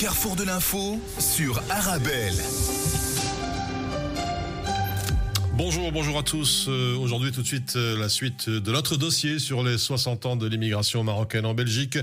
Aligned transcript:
carrefour 0.00 0.34
de 0.34 0.44
l'info 0.44 0.98
sur 1.18 1.62
Arabelle. 1.68 2.32
Bonjour, 5.52 5.92
bonjour 5.92 6.18
à 6.18 6.22
tous. 6.22 6.68
Euh, 6.68 6.96
Aujourd'hui, 6.96 7.32
tout 7.32 7.42
de 7.42 7.46
suite, 7.46 7.74
euh, 7.76 7.98
la 7.98 8.08
suite 8.08 8.48
de 8.48 8.72
notre 8.72 8.96
dossier 8.96 9.38
sur 9.38 9.62
les 9.62 9.76
60 9.76 10.24
ans 10.24 10.36
de 10.36 10.46
l'immigration 10.46 11.04
marocaine 11.04 11.44
en 11.44 11.52
Belgique. 11.52 11.98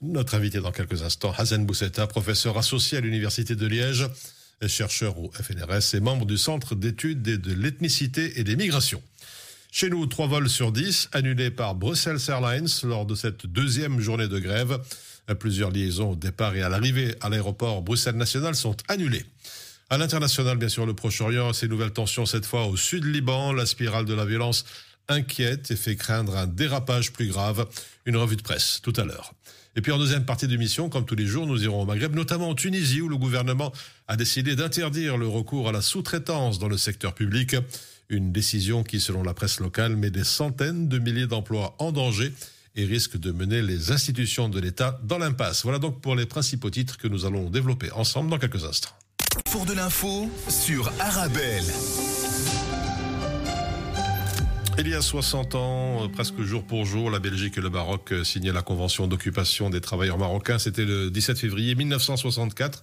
Notre 0.00 0.36
invité 0.36 0.60
dans 0.60 0.70
quelques 0.70 1.02
instants, 1.02 1.34
Hazen 1.36 1.66
Bousseta, 1.66 2.06
professeur 2.06 2.56
associé 2.56 2.98
à 2.98 3.00
l'Université 3.00 3.56
de 3.56 3.66
Liège, 3.66 4.06
chercheur 4.68 5.18
au 5.18 5.32
FNRS 5.32 5.96
et 5.96 6.00
membre 6.00 6.26
du 6.26 6.38
Centre 6.38 6.76
d'études 6.76 7.20
de 7.20 7.52
l'ethnicité 7.52 8.38
et 8.38 8.44
des 8.44 8.54
migrations. 8.54 9.02
Chez 9.72 9.90
nous, 9.90 10.06
trois 10.06 10.28
vols 10.28 10.48
sur 10.48 10.70
10 10.70 11.08
annulés 11.12 11.50
par 11.50 11.74
Brussels 11.74 12.18
Airlines 12.28 12.68
lors 12.84 13.06
de 13.06 13.16
cette 13.16 13.46
deuxième 13.46 14.00
journée 14.00 14.28
de 14.28 14.38
grève. 14.38 14.80
Plusieurs 15.38 15.70
liaisons 15.70 16.12
au 16.12 16.16
départ 16.16 16.56
et 16.56 16.62
à 16.62 16.68
l'arrivée 16.68 17.14
à 17.20 17.28
l'aéroport 17.28 17.82
Bruxelles 17.82 18.16
National 18.16 18.54
sont 18.54 18.76
annulées. 18.88 19.24
À 19.88 19.98
l'international, 19.98 20.56
bien 20.56 20.68
sûr, 20.68 20.86
le 20.86 20.94
Proche-Orient, 20.94 21.52
ces 21.52 21.68
nouvelles 21.68 21.92
tensions 21.92 22.26
cette 22.26 22.46
fois 22.46 22.66
au 22.66 22.76
sud 22.76 23.04
Liban, 23.04 23.52
la 23.52 23.66
spirale 23.66 24.04
de 24.04 24.14
la 24.14 24.24
violence 24.24 24.64
inquiète 25.08 25.70
et 25.70 25.76
fait 25.76 25.96
craindre 25.96 26.36
un 26.36 26.46
dérapage 26.46 27.12
plus 27.12 27.28
grave. 27.28 27.66
Une 28.06 28.16
revue 28.16 28.36
de 28.36 28.42
presse 28.42 28.80
tout 28.82 28.92
à 28.96 29.04
l'heure. 29.04 29.34
Et 29.76 29.82
puis 29.82 29.92
en 29.92 29.98
deuxième 29.98 30.24
partie 30.24 30.48
d'émission, 30.48 30.88
comme 30.88 31.06
tous 31.06 31.14
les 31.14 31.26
jours, 31.26 31.46
nous 31.46 31.62
irons 31.62 31.82
au 31.82 31.86
Maghreb, 31.86 32.14
notamment 32.14 32.48
en 32.48 32.54
Tunisie, 32.54 33.00
où 33.00 33.08
le 33.08 33.16
gouvernement 33.16 33.72
a 34.08 34.16
décidé 34.16 34.56
d'interdire 34.56 35.16
le 35.16 35.28
recours 35.28 35.68
à 35.68 35.72
la 35.72 35.82
sous-traitance 35.82 36.58
dans 36.58 36.68
le 36.68 36.76
secteur 36.76 37.14
public. 37.14 37.56
Une 38.08 38.32
décision 38.32 38.82
qui, 38.82 39.00
selon 39.00 39.22
la 39.22 39.34
presse 39.34 39.60
locale, 39.60 39.94
met 39.94 40.10
des 40.10 40.24
centaines 40.24 40.88
de 40.88 40.98
milliers 40.98 41.28
d'emplois 41.28 41.76
en 41.78 41.92
danger 41.92 42.32
et 42.76 42.84
risque 42.84 43.18
de 43.18 43.32
mener 43.32 43.62
les 43.62 43.92
institutions 43.92 44.48
de 44.48 44.60
l'État 44.60 45.00
dans 45.04 45.18
l'impasse. 45.18 45.64
Voilà 45.64 45.78
donc 45.78 46.00
pour 46.00 46.14
les 46.14 46.26
principaux 46.26 46.70
titres 46.70 46.98
que 46.98 47.08
nous 47.08 47.24
allons 47.24 47.50
développer 47.50 47.90
ensemble 47.92 48.30
dans 48.30 48.38
quelques 48.38 48.64
instants. 48.64 48.90
Pour 49.50 49.66
de 49.66 49.72
l'info 49.72 50.30
sur 50.48 50.92
Arabelle. 50.98 51.64
Il 54.78 54.88
y 54.88 54.94
a 54.94 55.02
60 55.02 55.56
ans, 55.56 56.04
euh, 56.04 56.08
presque 56.08 56.40
jour 56.40 56.64
pour 56.64 56.86
jour, 56.86 57.10
la 57.10 57.18
Belgique 57.18 57.58
et 57.58 57.60
le 57.60 57.68
Maroc 57.68 58.12
euh, 58.12 58.24
signaient 58.24 58.52
la 58.52 58.62
convention 58.62 59.06
d'occupation 59.06 59.68
des 59.68 59.82
travailleurs 59.82 60.16
marocains. 60.16 60.58
C'était 60.58 60.86
le 60.86 61.10
17 61.10 61.38
février 61.38 61.74
1964. 61.74 62.82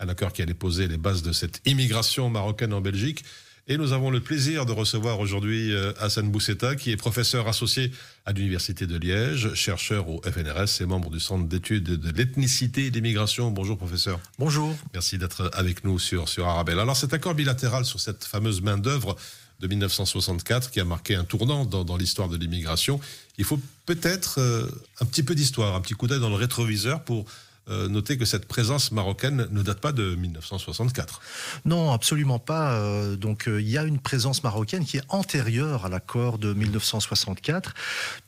Un 0.00 0.08
accord 0.08 0.34
qui 0.34 0.42
allait 0.42 0.52
poser 0.52 0.86
les 0.86 0.98
bases 0.98 1.22
de 1.22 1.32
cette 1.32 1.62
immigration 1.64 2.28
marocaine 2.28 2.74
en 2.74 2.82
Belgique. 2.82 3.24
Et 3.70 3.78
nous 3.78 3.92
avons 3.92 4.10
le 4.10 4.18
plaisir 4.18 4.66
de 4.66 4.72
recevoir 4.72 5.20
aujourd'hui 5.20 5.72
euh, 5.72 5.92
Hassan 6.00 6.28
Bousseta, 6.28 6.74
qui 6.74 6.90
est 6.90 6.96
professeur 6.96 7.46
associé 7.46 7.92
à 8.26 8.32
l'Université 8.32 8.84
de 8.84 8.96
Liège, 8.96 9.54
chercheur 9.54 10.08
au 10.08 10.20
FNRS 10.22 10.82
et 10.82 10.86
membre 10.86 11.08
du 11.08 11.20
Centre 11.20 11.46
d'études 11.46 11.84
de 11.84 12.10
l'ethnicité 12.10 12.86
et 12.86 12.90
des 12.90 13.00
migrations. 13.00 13.52
Bonjour 13.52 13.78
professeur. 13.78 14.18
Bonjour. 14.40 14.74
Merci 14.92 15.18
d'être 15.18 15.52
avec 15.54 15.84
nous 15.84 16.00
sur, 16.00 16.28
sur 16.28 16.48
Arabelle. 16.48 16.80
Alors 16.80 16.96
cet 16.96 17.14
accord 17.14 17.36
bilatéral 17.36 17.84
sur 17.84 18.00
cette 18.00 18.24
fameuse 18.24 18.60
main-d'œuvre 18.60 19.14
de 19.60 19.68
1964 19.68 20.72
qui 20.72 20.80
a 20.80 20.84
marqué 20.84 21.14
un 21.14 21.22
tournant 21.22 21.64
dans, 21.64 21.84
dans 21.84 21.96
l'histoire 21.96 22.28
de 22.28 22.36
l'immigration, 22.36 22.98
il 23.38 23.44
faut 23.44 23.60
peut-être 23.86 24.40
euh, 24.40 24.66
un 25.00 25.06
petit 25.06 25.22
peu 25.22 25.36
d'histoire, 25.36 25.76
un 25.76 25.80
petit 25.80 25.94
coup 25.94 26.08
d'œil 26.08 26.18
dans 26.18 26.28
le 26.28 26.34
rétroviseur 26.34 27.04
pour 27.04 27.24
euh, 27.70 27.88
noter 27.88 28.18
que 28.18 28.24
cette 28.24 28.46
présence 28.46 28.90
marocaine 28.90 29.46
ne 29.50 29.62
date 29.62 29.80
pas 29.80 29.92
de 29.92 30.16
1964. 30.16 31.20
Non, 31.64 31.92
absolument 31.92 32.40
pas. 32.40 32.72
Euh, 32.72 33.14
donc 33.14 33.46
euh, 33.46 33.60
il 33.60 33.68
y 33.68 33.78
a 33.78 33.84
une 33.84 34.00
présence 34.00 34.42
marocaine 34.42 34.84
qui 34.84 34.96
est 34.96 35.04
antérieure 35.08 35.86
à 35.86 35.88
l'accord 35.88 36.38
de 36.38 36.52
1964. 36.52 37.74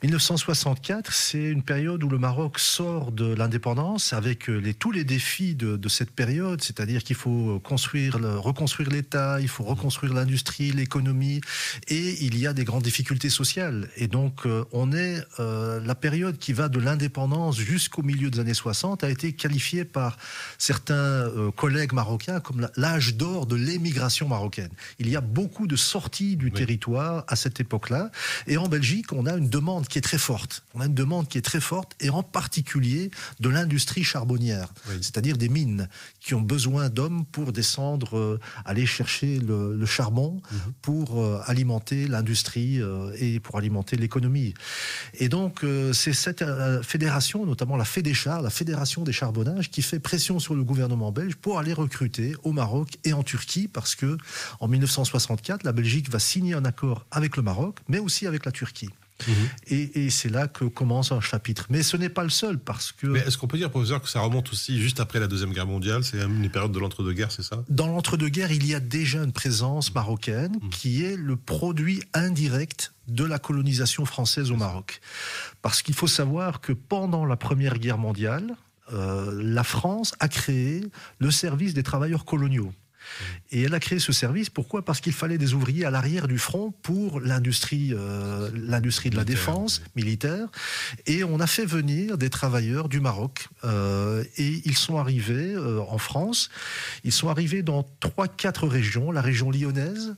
1964, 0.02 1.12
c'est 1.12 1.42
une 1.42 1.62
période 1.62 2.04
où 2.04 2.08
le 2.08 2.18
Maroc 2.18 2.60
sort 2.60 3.10
de 3.10 3.34
l'indépendance 3.34 4.12
avec 4.12 4.46
les, 4.46 4.74
tous 4.74 4.92
les 4.92 5.02
défis 5.02 5.54
de, 5.54 5.88
cette 5.88 6.12
période, 6.12 6.62
c'est-à-dire 6.62 7.02
qu'il 7.02 7.16
faut 7.16 7.60
reconstruire 7.62 8.18
l'État, 8.90 9.40
il 9.40 9.48
faut 9.48 9.64
reconstruire 9.64 10.14
l'industrie, 10.14 10.70
l'économie, 10.70 11.40
et 11.88 12.24
il 12.24 12.38
y 12.38 12.46
a 12.46 12.52
des 12.52 12.64
grandes 12.64 12.82
difficultés 12.82 13.28
sociales. 13.28 13.88
Et 13.96 14.06
donc 14.06 14.46
on 14.72 14.92
est 14.92 15.22
la 15.38 15.94
période 15.94 16.38
qui 16.38 16.52
va 16.52 16.68
de 16.68 16.78
l'indépendance 16.78 17.58
jusqu'au 17.58 18.02
milieu 18.02 18.30
des 18.30 18.40
années 18.40 18.54
60 18.54 19.04
a 19.04 19.10
été 19.10 19.31
qualifié 19.32 19.84
par 19.84 20.18
certains 20.58 20.94
euh, 20.94 21.50
collègues 21.50 21.92
marocains 21.92 22.40
comme 22.40 22.68
l'âge 22.76 23.14
d'or 23.16 23.46
de 23.46 23.56
l'émigration 23.56 24.28
marocaine. 24.28 24.70
Il 24.98 25.08
y 25.08 25.16
a 25.16 25.20
beaucoup 25.20 25.66
de 25.66 25.76
sorties 25.76 26.36
du 26.36 26.46
oui. 26.46 26.52
territoire 26.52 27.24
à 27.28 27.36
cette 27.36 27.60
époque-là. 27.60 28.10
Et 28.46 28.56
en 28.56 28.68
Belgique, 28.68 29.12
on 29.12 29.26
a 29.26 29.34
une 29.36 29.48
demande 29.48 29.88
qui 29.88 29.98
est 29.98 30.02
très 30.02 30.18
forte. 30.18 30.64
On 30.74 30.80
a 30.80 30.86
une 30.86 30.94
demande 30.94 31.28
qui 31.28 31.38
est 31.38 31.42
très 31.42 31.60
forte, 31.60 31.94
et 32.00 32.10
en 32.10 32.22
particulier 32.22 33.10
de 33.40 33.48
l'industrie 33.48 34.04
charbonnière, 34.04 34.68
oui. 34.88 34.96
c'est-à-dire 35.00 35.36
des 35.36 35.48
mines 35.48 35.88
qui 36.20 36.34
ont 36.34 36.40
besoin 36.40 36.88
d'hommes 36.88 37.24
pour 37.26 37.52
descendre, 37.52 38.16
euh, 38.16 38.40
aller 38.64 38.86
chercher 38.86 39.38
le, 39.38 39.76
le 39.76 39.86
charbon, 39.86 40.40
-hmm. 40.40 40.72
pour 40.82 41.20
euh, 41.20 41.40
alimenter 41.46 42.06
l'industrie 42.08 42.80
euh, 42.80 43.12
et 43.24 43.40
pour 43.40 43.56
alimenter 43.58 43.96
l'économie. 43.96 44.54
Et 45.14 45.28
donc, 45.28 45.64
c'est 45.92 46.12
cette 46.12 46.44
fédération, 46.82 47.46
notamment 47.46 47.76
la 47.76 47.84
Fédéchar, 47.84 48.42
la 48.42 48.50
Fédération 48.50 49.02
des 49.04 49.12
qui 49.70 49.82
fait 49.82 50.00
pression 50.00 50.38
sur 50.38 50.54
le 50.54 50.64
gouvernement 50.64 51.12
belge 51.12 51.36
pour 51.36 51.58
aller 51.58 51.72
recruter 51.72 52.34
au 52.42 52.52
Maroc 52.52 52.98
et 53.04 53.12
en 53.12 53.22
Turquie, 53.22 53.68
parce 53.68 53.94
que 53.94 54.16
en 54.60 54.68
1964, 54.68 55.64
la 55.64 55.72
Belgique 55.72 56.10
va 56.10 56.18
signer 56.18 56.54
un 56.54 56.64
accord 56.64 57.06
avec 57.10 57.36
le 57.36 57.42
Maroc, 57.42 57.78
mais 57.88 57.98
aussi 57.98 58.26
avec 58.26 58.44
la 58.44 58.52
Turquie. 58.52 58.90
Mmh. 59.26 59.32
Et, 59.68 60.04
et 60.06 60.10
c'est 60.10 60.28
là 60.28 60.48
que 60.48 60.64
commence 60.64 61.12
un 61.12 61.20
chapitre. 61.20 61.66
Mais 61.70 61.82
ce 61.82 61.96
n'est 61.96 62.08
pas 62.08 62.24
le 62.24 62.30
seul, 62.30 62.58
parce 62.58 62.92
que... 62.92 63.06
Mais 63.06 63.20
est-ce 63.20 63.38
qu'on 63.38 63.46
peut 63.46 63.58
dire, 63.58 63.70
professeur, 63.70 64.02
que 64.02 64.08
ça 64.08 64.20
remonte 64.20 64.50
aussi 64.50 64.80
juste 64.80 65.00
après 65.00 65.20
la 65.20 65.28
Deuxième 65.28 65.52
Guerre 65.52 65.66
mondiale? 65.66 66.02
C'est 66.02 66.20
une 66.20 66.50
période 66.50 66.72
de 66.72 66.78
l'entre-deux-guerres, 66.78 67.30
c'est 67.30 67.42
ça? 67.42 67.62
Dans 67.68 67.86
l'entre-deux-guerres, 67.86 68.52
il 68.52 68.66
y 68.66 68.74
a 68.74 68.80
déjà 68.80 69.22
une 69.22 69.32
présence 69.32 69.94
marocaine 69.94 70.56
mmh. 70.60 70.68
qui 70.70 71.04
est 71.04 71.16
le 71.16 71.36
produit 71.36 72.02
indirect 72.14 72.94
de 73.08 73.24
la 73.24 73.38
colonisation 73.38 74.04
française 74.04 74.50
au 74.50 74.56
Maroc. 74.56 75.00
Parce 75.60 75.82
qu'il 75.82 75.94
faut 75.94 76.06
savoir 76.06 76.60
que 76.60 76.72
pendant 76.72 77.24
la 77.24 77.36
Première 77.36 77.78
Guerre 77.78 77.98
mondiale, 77.98 78.56
euh, 78.92 79.30
la 79.42 79.64
France 79.64 80.14
a 80.20 80.28
créé 80.28 80.82
le 81.18 81.30
service 81.30 81.74
des 81.74 81.82
travailleurs 81.82 82.24
coloniaux. 82.24 82.72
Et 83.50 83.62
elle 83.62 83.74
a 83.74 83.80
créé 83.80 83.98
ce 83.98 84.12
service. 84.12 84.50
Pourquoi? 84.50 84.84
Parce 84.84 85.00
qu'il 85.00 85.12
fallait 85.12 85.38
des 85.38 85.54
ouvriers 85.54 85.84
à 85.84 85.90
l'arrière 85.90 86.28
du 86.28 86.38
front 86.38 86.72
pour 86.82 87.20
l'industrie, 87.20 87.90
euh, 87.92 88.50
l'industrie 88.54 89.10
de 89.10 89.16
la 89.16 89.24
défense 89.24 89.82
militaire. 89.94 90.48
Et 91.06 91.24
on 91.24 91.40
a 91.40 91.46
fait 91.46 91.66
venir 91.66 92.18
des 92.18 92.30
travailleurs 92.30 92.88
du 92.88 93.00
Maroc. 93.00 93.48
Euh, 93.64 94.24
et 94.36 94.62
ils 94.64 94.76
sont 94.76 94.98
arrivés 94.98 95.54
euh, 95.54 95.80
en 95.88 95.98
France. 95.98 96.50
Ils 97.04 97.12
sont 97.12 97.28
arrivés 97.28 97.62
dans 97.62 97.86
trois, 98.00 98.28
quatre 98.28 98.66
régions 98.66 99.10
la 99.10 99.20
région 99.20 99.50
lyonnaise, 99.50 100.16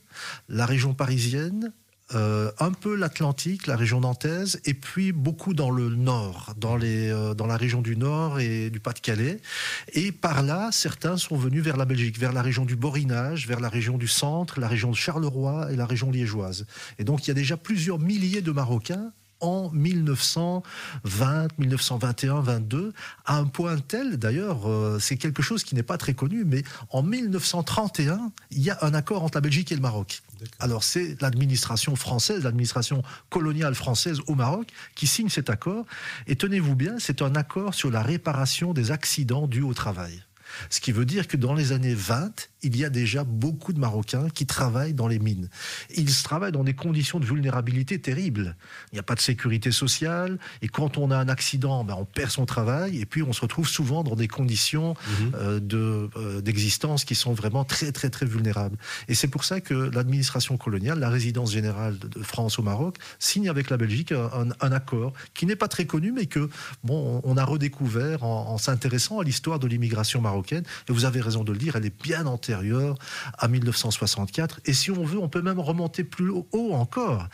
la 0.49 0.65
région 0.65 0.93
parisienne, 0.93 1.73
euh, 2.13 2.51
un 2.59 2.71
peu 2.71 2.95
l'Atlantique, 2.95 3.65
la 3.65 3.75
région 3.75 4.01
nantaise, 4.01 4.61
et 4.65 4.75
puis 4.75 5.11
beaucoup 5.11 5.55
dans 5.55 5.71
le 5.71 5.89
nord, 5.89 6.53
dans, 6.55 6.75
les, 6.75 7.09
euh, 7.09 7.33
dans 7.33 7.47
la 7.47 7.57
région 7.57 7.81
du 7.81 7.97
nord 7.97 8.39
et 8.39 8.69
du 8.69 8.79
Pas-de-Calais. 8.79 9.39
Et 9.93 10.11
par 10.11 10.43
là, 10.43 10.69
certains 10.71 11.17
sont 11.17 11.35
venus 11.35 11.63
vers 11.63 11.77
la 11.77 11.85
Belgique, 11.85 12.19
vers 12.19 12.31
la 12.31 12.43
région 12.43 12.63
du 12.63 12.75
Borinage, 12.75 13.47
vers 13.47 13.59
la 13.59 13.69
région 13.69 13.97
du 13.97 14.07
centre, 14.07 14.59
la 14.59 14.67
région 14.67 14.91
de 14.91 14.95
Charleroi 14.95 15.71
et 15.71 15.75
la 15.75 15.87
région 15.87 16.11
liégeoise. 16.11 16.67
Et 16.99 17.03
donc 17.03 17.25
il 17.25 17.29
y 17.29 17.31
a 17.31 17.35
déjà 17.35 17.57
plusieurs 17.57 17.97
milliers 17.97 18.43
de 18.43 18.51
Marocains 18.51 19.11
en 19.39 19.69
1920, 19.71 21.47
1921, 21.57 22.41
22, 22.41 22.93
à 23.25 23.37
un 23.37 23.45
point 23.45 23.77
tel, 23.77 24.17
d'ailleurs, 24.17 24.69
euh, 24.69 24.97
c'est 24.99 25.17
quelque 25.17 25.41
chose 25.41 25.63
qui 25.63 25.75
n'est 25.75 25.83
pas 25.83 25.97
très 25.97 26.13
connu, 26.13 26.45
mais 26.45 26.63
en 26.89 27.03
1931, 27.03 28.31
il 28.51 28.61
y 28.61 28.69
a 28.69 28.77
un 28.81 28.93
accord 28.93 29.23
entre 29.23 29.37
la 29.37 29.41
Belgique 29.41 29.71
et 29.71 29.75
le 29.75 29.81
Maroc. 29.81 30.21
Alors 30.59 30.83
c'est 30.83 31.19
l'administration 31.21 31.95
française, 31.95 32.43
l'administration 32.43 33.03
coloniale 33.29 33.75
française 33.75 34.19
au 34.27 34.35
Maroc 34.35 34.67
qui 34.95 35.07
signe 35.07 35.29
cet 35.29 35.49
accord. 35.49 35.85
Et 36.27 36.35
tenez-vous 36.35 36.75
bien, 36.75 36.95
c'est 36.99 37.21
un 37.21 37.35
accord 37.35 37.73
sur 37.73 37.89
la 37.89 38.01
réparation 38.01 38.73
des 38.73 38.91
accidents 38.91 39.47
dus 39.47 39.61
au 39.61 39.73
travail. 39.73 40.23
Ce 40.69 40.79
qui 40.79 40.91
veut 40.91 41.05
dire 41.05 41.27
que 41.27 41.37
dans 41.37 41.53
les 41.53 41.71
années 41.71 41.93
20, 41.93 42.49
il 42.63 42.77
y 42.77 42.83
a 42.83 42.89
déjà 42.89 43.23
beaucoup 43.23 43.73
de 43.73 43.79
Marocains 43.79 44.29
qui 44.29 44.45
travaillent 44.45 44.93
dans 44.93 45.07
les 45.07 45.19
mines. 45.19 45.49
Ils 45.95 46.11
travaillent 46.23 46.51
dans 46.51 46.63
des 46.63 46.73
conditions 46.73 47.19
de 47.19 47.25
vulnérabilité 47.25 47.99
terribles. 47.99 48.55
Il 48.91 48.95
n'y 48.95 48.99
a 48.99 49.03
pas 49.03 49.15
de 49.15 49.19
sécurité 49.19 49.71
sociale, 49.71 50.39
et 50.61 50.67
quand 50.67 50.97
on 50.97 51.11
a 51.11 51.17
un 51.17 51.29
accident, 51.29 51.83
ben 51.83 51.95
on 51.97 52.05
perd 52.05 52.31
son 52.31 52.45
travail, 52.45 52.99
et 52.99 53.05
puis 53.05 53.21
on 53.21 53.33
se 53.33 53.41
retrouve 53.41 53.67
souvent 53.67 54.03
dans 54.03 54.15
des 54.15 54.27
conditions 54.27 54.93
mmh. 54.93 55.23
euh, 55.35 55.59
de, 55.59 56.09
euh, 56.17 56.41
d'existence 56.41 57.05
qui 57.05 57.15
sont 57.15 57.33
vraiment 57.33 57.63
très 57.63 57.91
très 57.91 58.09
très 58.09 58.25
vulnérables. 58.25 58.77
Et 59.07 59.15
c'est 59.15 59.27
pour 59.27 59.43
ça 59.43 59.61
que 59.61 59.73
l'administration 59.73 60.57
coloniale, 60.57 60.99
la 60.99 61.09
résidence 61.09 61.51
générale 61.51 61.97
de 61.99 62.23
France 62.23 62.57
au 62.57 62.63
Maroc, 62.63 62.97
signe 63.19 63.49
avec 63.49 63.69
la 63.69 63.77
Belgique 63.77 64.11
un, 64.11 64.49
un 64.59 64.71
accord 64.71 65.13
qui 65.33 65.45
n'est 65.45 65.55
pas 65.55 65.67
très 65.67 65.85
connu, 65.85 66.11
mais 66.11 66.25
que 66.25 66.49
bon, 66.83 67.21
on 67.23 67.37
a 67.37 67.43
redécouvert 67.43 68.23
en, 68.23 68.49
en 68.49 68.57
s'intéressant 68.57 69.19
à 69.19 69.23
l'histoire 69.23 69.59
de 69.59 69.67
l'immigration 69.67 70.21
marocaine. 70.21 70.44
Et 70.53 70.63
vous 70.89 71.05
avez 71.05 71.21
raison 71.21 71.43
de 71.43 71.51
le 71.51 71.57
dire, 71.57 71.75
elle 71.75 71.85
est 71.85 72.03
bien 72.03 72.25
antérieure 72.25 72.97
à 73.37 73.47
1964. 73.47 74.61
Et 74.65 74.73
si 74.73 74.91
on 74.91 75.03
veut, 75.03 75.17
on 75.17 75.29
peut 75.29 75.41
même 75.41 75.59
remonter 75.59 76.03
plus 76.03 76.29
haut 76.29 76.73
encore. 76.73 77.27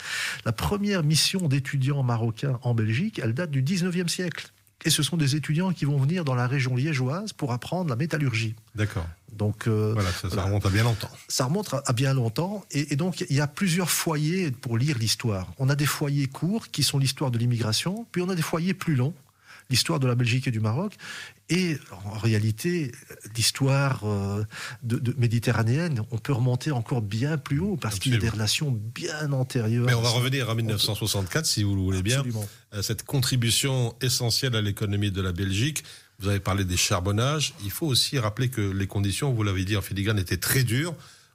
La 0.46 0.52
première 0.52 1.04
mission 1.04 1.48
d'étudiants 1.48 2.04
marocains 2.04 2.60
en 2.64 2.74
Belgique, 2.74 3.20
elle 3.24 3.34
date 3.34 3.52
du 3.52 3.64
19e 3.64 4.08
siècle. 4.08 4.52
et 4.84 4.90
ce 4.90 5.04
sont 5.04 5.18
des 5.18 5.36
étudiants 5.36 5.72
qui 5.72 5.86
vont 5.86 5.98
venir 5.98 6.26
dans 6.26 6.34
la 6.34 6.48
région 6.48 6.76
liégeoise 6.76 7.34
pour 7.34 7.52
apprendre 7.54 7.90
la 7.90 7.96
métallurgie. 7.96 8.56
D'accord. 8.74 9.06
Donc, 9.32 9.68
euh, 9.68 9.94
voilà, 9.94 10.12
ça, 10.12 10.44
remonte 10.44 10.66
à 10.66 10.70
bien 10.70 10.84
longtemps. 10.84 11.10
Ça 11.28 11.46
remonte 11.46 11.74
à, 11.74 11.94
bien 11.94 12.14
longtemps. 12.14 12.66
Et, 12.72 12.96
donc, 12.96 13.26
il 13.30 13.36
y 13.36 13.42
a 13.42 13.48
plusieurs 13.48 13.90
foyers 13.90 14.52
pour 14.52 14.78
lire 14.78 14.98
l'histoire. 14.98 15.48
On 15.58 15.70
a 15.70 15.76
des 15.76 15.86
foyers 15.86 16.28
courts, 16.28 16.68
qui 16.70 16.84
sont 16.84 17.00
l'histoire 17.00 17.32
de 17.32 17.38
l'immigration, 17.38 18.06
puis 18.12 18.22
on 18.22 18.30
a 18.30 18.36
des 18.36 18.42
foyers 18.42 18.74
plus 18.74 18.96
longs, 18.96 19.14
l'histoire 19.72 20.00
de 20.00 20.08
la 20.08 20.16
Belgique 20.16 20.48
et 20.48 20.52
du 20.52 20.60
Maroc. 20.60 20.94
Et 21.50 21.78
en 22.06 22.18
réalité, 22.18 22.92
l'histoire 23.36 24.02
euh, 24.04 24.44
de, 24.84 25.14
méditerranéenne, 25.18 26.04
on 26.12 26.18
peut 26.18 26.34
remonter 26.34 26.72
encore 26.72 27.02
bien 27.02 27.38
plus 27.38 27.60
haut 27.60 27.78
parce 27.78 27.98
qu'il 27.98 28.14
y 28.14 28.16
a 28.16 28.20
des 28.20 28.30
relations 28.30 28.72
bien 28.72 29.32
antérieures. 29.32 29.86
Mais 29.86 29.94
on 29.94 30.02
va 30.02 30.10
revenir 30.10 30.50
à 30.50 30.56
1964, 30.56 31.46
si 31.46 31.64
vous 31.64 31.76
le 31.76 31.82
voulez 31.82 32.04
bien. 32.04 32.24
Euh, 32.74 32.82
cette 32.82 33.04
contribution 33.04 33.96
essentielle 34.02 34.56
à 34.56 34.62
l'économie 34.62 35.12
de 35.12 35.22
la 35.22 35.32
Belgique. 35.32 35.84
Vous 36.20 36.28
avez 36.28 36.40
parlé 36.40 36.66
des 36.66 36.78
charbonnages. 36.78 37.54
Il 37.64 37.72
faut 37.72 37.88
aussi 37.88 38.20
rappeler 38.20 38.50
que 38.50 38.62
les 38.62 38.88
conditions, 38.88 39.34
vous 39.34 39.44
l'avez 39.44 39.66
dit 39.66 39.76
en 39.76 39.82
filigrane, 39.82 40.20
étaient 40.20 40.38
très 40.38 40.64
dures. 40.64 40.94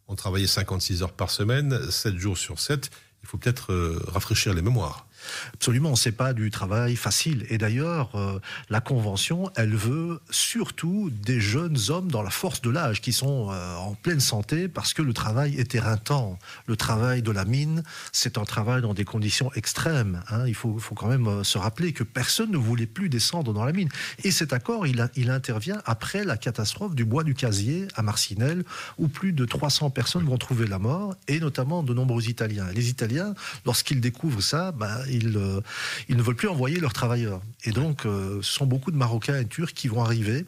On 0.09 0.15
travaillait 0.15 0.47
56 0.47 1.03
heures 1.03 1.13
par 1.13 1.31
semaine, 1.31 1.79
7 1.91 2.17
jours 2.17 2.39
sur 2.39 2.61
7. 2.61 2.91
Il 3.23 3.29
faut 3.29 3.39
peut-être 3.39 3.73
euh, 3.73 4.01
rafraîchir 4.07 4.55
les 4.55 4.63
mémoires. 4.63 5.09
Absolument, 5.55 5.97
c'est 5.97 6.13
pas 6.13 6.33
du 6.33 6.51
travail 6.51 6.97
facile. 6.97 7.47
Et 7.51 7.59
d'ailleurs, 7.59 8.11
euh, 8.15 8.39
la 8.71 8.81
Convention, 8.81 9.51
elle 9.57 9.75
veut 9.75 10.21
surtout 10.31 11.11
des 11.11 11.41
jeunes 11.41 11.79
hommes 11.89 12.11
dans 12.11 12.23
la 12.23 12.31
force 12.31 12.61
de 12.63 12.71
l'âge 12.71 13.01
qui 13.01 13.13
sont 13.13 13.51
euh, 13.51 13.77
en 13.77 13.95
pleine 13.95 14.21
santé 14.21 14.69
parce 14.69 14.95
que 14.95 15.03
le 15.03 15.13
travail 15.13 15.57
est 15.57 15.75
éreintant. 15.75 16.39
Le 16.67 16.77
travail 16.77 17.23
de 17.23 17.31
la 17.31 17.45
mine, 17.45 17.83
c'est 18.13 18.39
un 18.39 18.45
travail 18.45 18.83
dans 18.83 18.95
des 18.95 19.05
conditions 19.05 19.53
extrêmes. 19.55 20.23
Hein. 20.29 20.47
Il 20.47 20.55
faut, 20.55 20.79
faut, 20.79 20.95
quand 20.95 21.09
même 21.09 21.27
euh, 21.27 21.45
se 21.45 21.59
rappeler 21.59 21.93
que 21.93 22.05
personne 22.05 22.51
ne 22.51 22.57
voulait 22.57 22.87
plus 22.87 23.09
descendre 23.09 23.53
dans 23.53 23.65
la 23.65 23.73
mine. 23.73 23.89
Et 24.25 24.31
cet 24.31 24.53
accord, 24.53 24.87
il, 24.87 25.31
intervient 25.31 25.83
après 25.85 26.25
la 26.25 26.37
catastrophe 26.37 26.95
du 26.95 27.05
bois 27.05 27.25
du 27.25 27.35
Casier 27.35 27.89
à 27.95 28.03
Marcinelle, 28.03 28.65
où 28.99 29.09
plus 29.09 29.33
de 29.33 29.45
300 29.45 29.91
personnes 29.91 30.25
vont 30.25 30.39
trouver 30.39 30.67
la 30.67 30.79
mort, 30.79 31.17
et 31.29 31.41
notamment 31.41 31.83
de 31.83 31.93
nombreux 31.93 32.29
Italiens. 32.29 32.67
Les 32.75 32.89
Italiens, 32.89 33.35
lorsqu'ils 33.65 34.01
découvrent 34.01 34.43
ça, 34.43 34.73
euh, 34.81 35.05
ils, 35.17 36.17
ne 36.17 36.23
veulent 36.23 36.37
plus 36.37 36.49
envoyer 36.49 36.81
leurs 36.81 36.93
travailleurs. 36.93 37.41
Et 37.65 37.71
donc, 37.71 38.07
euh, 38.07 38.41
ce 38.43 38.53
sont 38.53 38.67
beaucoup 38.67 38.91
de 38.91 38.97
Marocains 38.97 39.39
et 39.39 39.47
Turcs 39.47 39.73
qui 39.75 39.89
vont 39.89 40.03
arriver. 40.03 40.45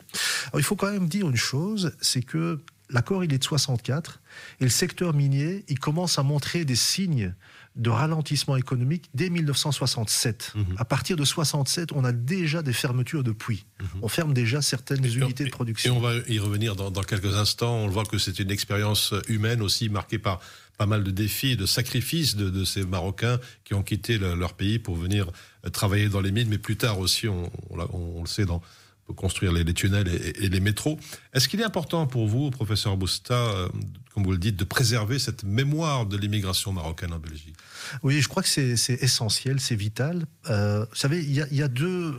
il 0.54 0.62
faut 0.62 0.76
quand 0.76 0.90
même 0.90 1.08
dire 1.08 1.28
une 1.28 1.36
chose, 1.36 1.92
c'est 2.00 2.22
que 2.22 2.60
l'accord, 2.90 3.24
il 3.24 3.32
est 3.32 3.38
de 3.38 3.44
64, 3.44 4.20
et 4.60 4.64
le 4.64 4.70
secteur 4.70 5.14
minier, 5.14 5.64
il 5.68 5.78
commence 5.78 6.18
à 6.18 6.22
montrer 6.22 6.64
des 6.64 6.76
signes 6.76 7.34
de 7.78 7.90
ralentissement 7.90 8.56
économique 8.56 9.08
dès 9.14 9.30
1967. 9.30 10.52
Mhm. 10.54 10.64
À 10.76 10.84
partir 10.84 11.16
de 11.16 11.24
67, 11.24 11.92
on 11.92 12.04
a 12.04 12.12
déjà 12.12 12.62
des 12.62 12.72
fermetures 12.72 13.24
de 13.24 13.32
puits. 13.32 13.64
Mhm. 13.80 13.88
On 14.02 14.08
ferme 14.08 14.34
déjà 14.34 14.60
certaines 14.60 15.04
unités 15.04 15.44
de 15.44 15.50
production. 15.50 15.94
Et 15.94 15.96
on 15.96 16.00
va 16.00 16.14
y 16.28 16.38
revenir 16.38 16.76
dans, 16.76 16.90
dans 16.90 17.02
quelques 17.02 17.36
instants. 17.36 17.76
On 17.76 17.88
voit 17.88 18.04
que 18.04 18.18
c'est 18.18 18.38
une 18.40 18.50
expérience 18.50 19.14
humaine 19.28 19.62
aussi 19.62 19.88
marquée 19.88 20.18
par 20.18 20.40
pas 20.78 20.86
mal 20.86 21.02
de 21.02 21.10
défis 21.10 21.52
et 21.52 21.56
de 21.56 21.66
sacrifices 21.66 22.36
de, 22.36 22.64
ces 22.64 22.86
Marocains 22.86 23.40
qui 23.64 23.74
ont 23.74 23.82
quitté 23.82 24.16
leur 24.16 24.54
pays 24.54 24.78
pour 24.78 24.94
venir 24.94 25.26
travailler 25.72 26.08
dans 26.08 26.20
les 26.20 26.30
mines, 26.30 26.48
mais 26.48 26.58
plus 26.58 26.76
tard 26.76 27.00
aussi, 27.00 27.26
on, 27.26 27.50
le 27.72 28.26
sait, 28.26 28.46
dans, 28.46 28.62
construire 29.14 29.52
les, 29.52 29.64
tunnels 29.74 30.08
et, 30.08 30.48
les 30.48 30.60
métros. 30.60 30.98
Est-ce 31.32 31.48
qu'il 31.48 31.60
est 31.60 31.64
important 31.64 32.06
pour 32.06 32.26
vous, 32.26 32.50
professeur 32.50 32.96
Bousta, 32.96 33.34
euh, 33.34 33.68
comme 34.14 34.24
vous 34.24 34.32
le 34.32 34.38
dites, 34.38 34.56
de 34.56 34.64
préserver 34.64 35.18
cette 35.18 35.44
mémoire 35.44 36.06
de 36.06 36.16
l'immigration 36.16 36.72
marocaine 36.72 37.12
en 37.12 37.18
Belgique? 37.18 37.56
Oui, 38.02 38.20
je 38.20 38.28
crois 38.28 38.42
que 38.42 38.48
c'est 38.48 39.02
essentiel, 39.02 39.60
c'est 39.60 39.76
vital. 39.76 40.26
Euh, 40.50 40.84
vous 40.84 40.96
savez, 40.96 41.22
il 41.22 41.32
y, 41.32 41.62
a 41.62 41.68
deux 41.68 42.14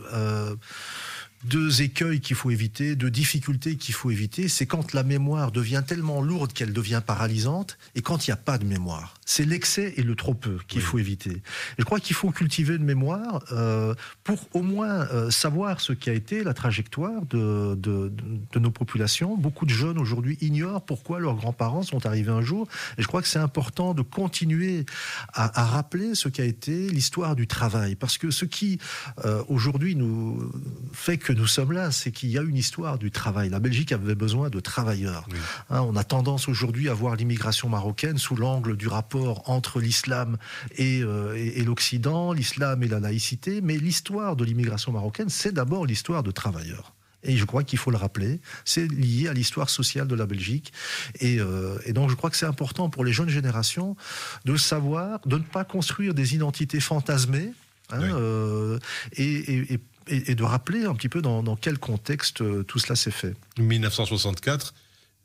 deux 1.43 1.81
écueils 1.81 2.19
qu'il 2.19 2.35
faut 2.35 2.51
éviter, 2.51 2.95
deux 2.95 3.09
difficultés 3.09 3.77
qu'il 3.77 3.93
faut 3.93 4.11
éviter, 4.11 4.47
c'est 4.47 4.65
quand 4.65 4.93
la 4.93 5.03
mémoire 5.03 5.51
devient 5.51 5.83
tellement 5.85 6.21
lourde 6.21 6.51
qu'elle 6.51 6.73
devient 6.73 7.01
paralysante 7.05 7.77
et 7.95 8.01
quand 8.01 8.27
il 8.27 8.31
n'y 8.31 8.33
a 8.33 8.37
pas 8.37 8.57
de 8.57 8.65
mémoire. 8.65 9.15
C'est 9.25 9.45
l'excès 9.45 9.93
et 9.95 10.03
le 10.03 10.15
trop 10.15 10.33
peu 10.33 10.57
qu'il 10.67 10.81
faut 10.81 10.97
éviter. 10.97 11.31
Et 11.31 11.41
je 11.79 11.83
crois 11.85 11.99
qu'il 11.99 12.15
faut 12.15 12.31
cultiver 12.31 12.75
une 12.75 12.83
mémoire 12.83 13.43
euh, 13.51 13.93
pour 14.23 14.47
au 14.53 14.63
moins 14.63 15.07
euh, 15.11 15.29
savoir 15.29 15.81
ce 15.81 15.93
qui 15.93 16.09
a 16.09 16.13
été 16.13 16.43
la 16.43 16.53
trajectoire 16.53 17.25
de, 17.27 17.75
de, 17.75 18.11
de, 18.51 18.59
nos 18.59 18.71
populations. 18.71 19.37
Beaucoup 19.37 19.65
de 19.65 19.71
jeunes 19.71 19.99
aujourd'hui 19.99 20.37
ignorent 20.41 20.83
pourquoi 20.83 21.19
leurs 21.19 21.35
grands-parents 21.35 21.83
sont 21.83 22.05
arrivés 22.05 22.31
un 22.31 22.41
jour. 22.41 22.67
Et 22.97 23.01
je 23.01 23.07
crois 23.07 23.21
que 23.21 23.27
c'est 23.27 23.39
important 23.39 23.93
de 23.93 24.01
continuer 24.01 24.85
à, 25.33 25.61
à, 25.61 25.65
rappeler 25.65 26.15
ce 26.15 26.27
qui 26.27 26.41
a 26.41 26.45
été 26.45 26.89
l'histoire 26.89 27.35
du 27.35 27.47
travail. 27.47 27.95
Parce 27.95 28.17
que 28.17 28.31
ce 28.31 28.45
qui 28.45 28.79
euh, 29.25 29.43
aujourd'hui 29.47 29.95
nous 29.95 30.51
fait 30.91 31.17
que 31.17 31.28
nous 31.33 31.47
sommes 31.47 31.71
là, 31.71 31.91
c'est 31.91 32.11
qu'il 32.11 32.29
y 32.29 32.37
a 32.37 32.41
une 32.41 32.57
histoire 32.57 32.97
du 32.97 33.11
travail. 33.11 33.49
La 33.49 33.59
Belgique 33.59 33.91
avait 33.91 34.15
besoin 34.15 34.49
de 34.49 34.59
travailleurs. 34.59 35.27
Hein, 35.69 35.81
on 35.81 35.95
a 35.95 36.03
tendance 36.03 36.47
aujourd'hui 36.47 36.89
à 36.89 36.93
voir 36.93 37.15
l'immigration 37.15 37.69
marocaine 37.69 38.17
sous 38.17 38.35
l'angle 38.35 38.77
du 38.77 38.87
rapport 38.87 39.49
entre 39.49 39.79
l'islam 39.79 40.37
euh, 40.79 41.33
et, 41.35 41.63
l'Occident, 41.63 42.33
l'islam 42.33 42.83
et 42.83 42.87
la 42.87 42.99
laïcité, 42.99 43.61
mais 43.61 43.77
l'histoire 43.77 44.35
de 44.35 44.43
l'immigration 44.43 44.91
marocaine, 44.91 45.29
c'est 45.29 45.53
d'abord 45.53 45.85
l'histoire 45.85 46.23
de 46.23 46.31
travailleurs. 46.31 46.93
Et 47.23 47.35
je 47.35 47.43
crois 47.43 47.63
qu'il 47.63 47.77
faut 47.77 47.91
le 47.91 47.97
rappeler, 47.97 48.39
c'est 48.63 48.89
lié 48.89 49.27
à 49.27 49.33
l'histoire 49.33 49.69
sociale 49.69 50.07
de 50.07 50.15
la 50.15 50.25
Belgique. 50.25 50.71
Et, 51.19 51.39
euh, 51.39 51.77
donc 51.89 52.09
je 52.09 52.15
crois 52.15 52.29
que 52.29 52.37
c'est 52.37 52.45
important 52.45 52.89
pour 52.89 53.03
les 53.03 53.11
jeunes 53.11 53.29
générations 53.29 53.97
de 54.45 54.55
savoir, 54.55 55.19
de 55.25 55.37
ne 55.37 55.43
pas 55.43 55.65
construire 55.65 56.13
des 56.13 56.35
identités 56.35 56.79
fantasmées, 56.79 57.51
hein, 57.91 58.01
euh, 58.01 58.79
et, 59.13 59.23
et, 59.23 59.73
et, 59.73 59.79
de 60.09 60.43
rappeler 60.43 60.85
un 60.85 60.95
petit 60.95 61.09
peu 61.09 61.21
dans, 61.21 61.43
dans 61.43 61.55
quel 61.55 61.77
contexte 61.77 62.41
euh, 62.41 62.63
tout 62.63 62.79
cela 62.79 62.95
s'est 62.95 63.11
fait. 63.11 63.35
1964, 63.57 64.73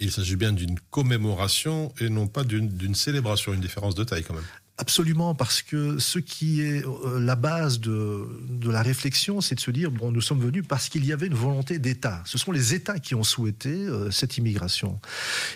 il 0.00 0.10
s'agit 0.10 0.36
bien 0.36 0.52
d'une 0.52 0.78
commémoration 0.90 1.92
et 2.00 2.08
non 2.08 2.26
pas 2.26 2.44
d'une 2.44 2.94
célébration, 2.94 3.54
une 3.54 3.60
différence 3.60 3.94
de 3.94 4.04
taille 4.04 4.24
quand 4.24 4.34
même. 4.34 4.44
Absolument, 4.76 5.36
parce 5.36 5.62
que 5.62 6.00
ce 6.00 6.18
qui 6.18 6.60
est 6.60 6.84
euh, 6.84 7.20
la 7.20 7.36
base 7.36 7.78
de, 7.78 8.26
de 8.48 8.70
la 8.70 8.82
réflexion, 8.82 9.40
c'est 9.40 9.54
de 9.54 9.60
se 9.60 9.70
dire, 9.70 9.92
bon, 9.92 10.10
nous 10.10 10.20
sommes 10.20 10.40
venus 10.40 10.64
parce 10.66 10.88
qu'il 10.88 11.04
y 11.06 11.12
avait 11.12 11.28
une 11.28 11.34
volonté 11.34 11.78
d'État. 11.78 12.22
Ce 12.24 12.38
sont 12.38 12.50
les 12.50 12.74
États 12.74 12.98
qui 12.98 13.14
ont 13.14 13.22
souhaité 13.22 13.70
euh, 13.70 14.10
cette 14.10 14.36
immigration. 14.36 14.98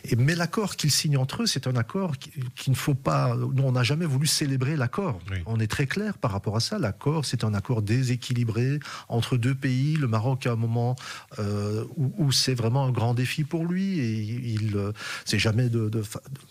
Et, 0.05 0.15
mais 0.15 0.37
l'accord 0.37 0.77
qu'ils 0.77 0.93
signent 0.93 1.17
entre 1.17 1.43
eux, 1.43 1.47
c'est 1.47 1.67
un 1.67 1.75
accord 1.75 2.17
qu'il 2.19 2.49
qui 2.55 2.71
ne 2.71 2.77
faut 2.77 2.95
pas... 2.95 3.35
Nous, 3.37 3.65
on 3.65 3.73
n'a 3.73 3.83
jamais 3.83 4.07
voulu 4.07 4.29
célébrer 4.29 4.77
l'accord. 4.77 5.19
On 5.47 5.59
est 5.59 5.67
très 5.67 5.89
clair 5.89 6.17
par 6.17 6.31
rapport 6.31 6.55
à 6.55 6.61
ça. 6.61 6.79
L'accord, 6.79 7.25
c'est 7.25 7.43
un 7.43 7.55
accord 7.55 7.83
déséquilibré 7.83 8.79
entre 9.09 9.37
deux 9.37 9.55
pays. 9.55 9.97
Le 9.97 10.07
Maroc, 10.07 10.47
à 10.47 10.53
un 10.53 10.57
moment 10.57 10.95
euh, 11.41 11.85
où, 11.97 12.13
où 12.19 12.31
c'est 12.31 12.55
vraiment 12.55 12.85
un 12.85 12.93
grand 12.93 13.15
défi 13.15 13.43
pour 13.43 13.65
lui, 13.65 13.99
et 13.99 14.21
il, 14.21 14.77
c'est 15.25 15.41
jamais 15.41 15.69
de, 15.69 15.89
de, 15.89 16.05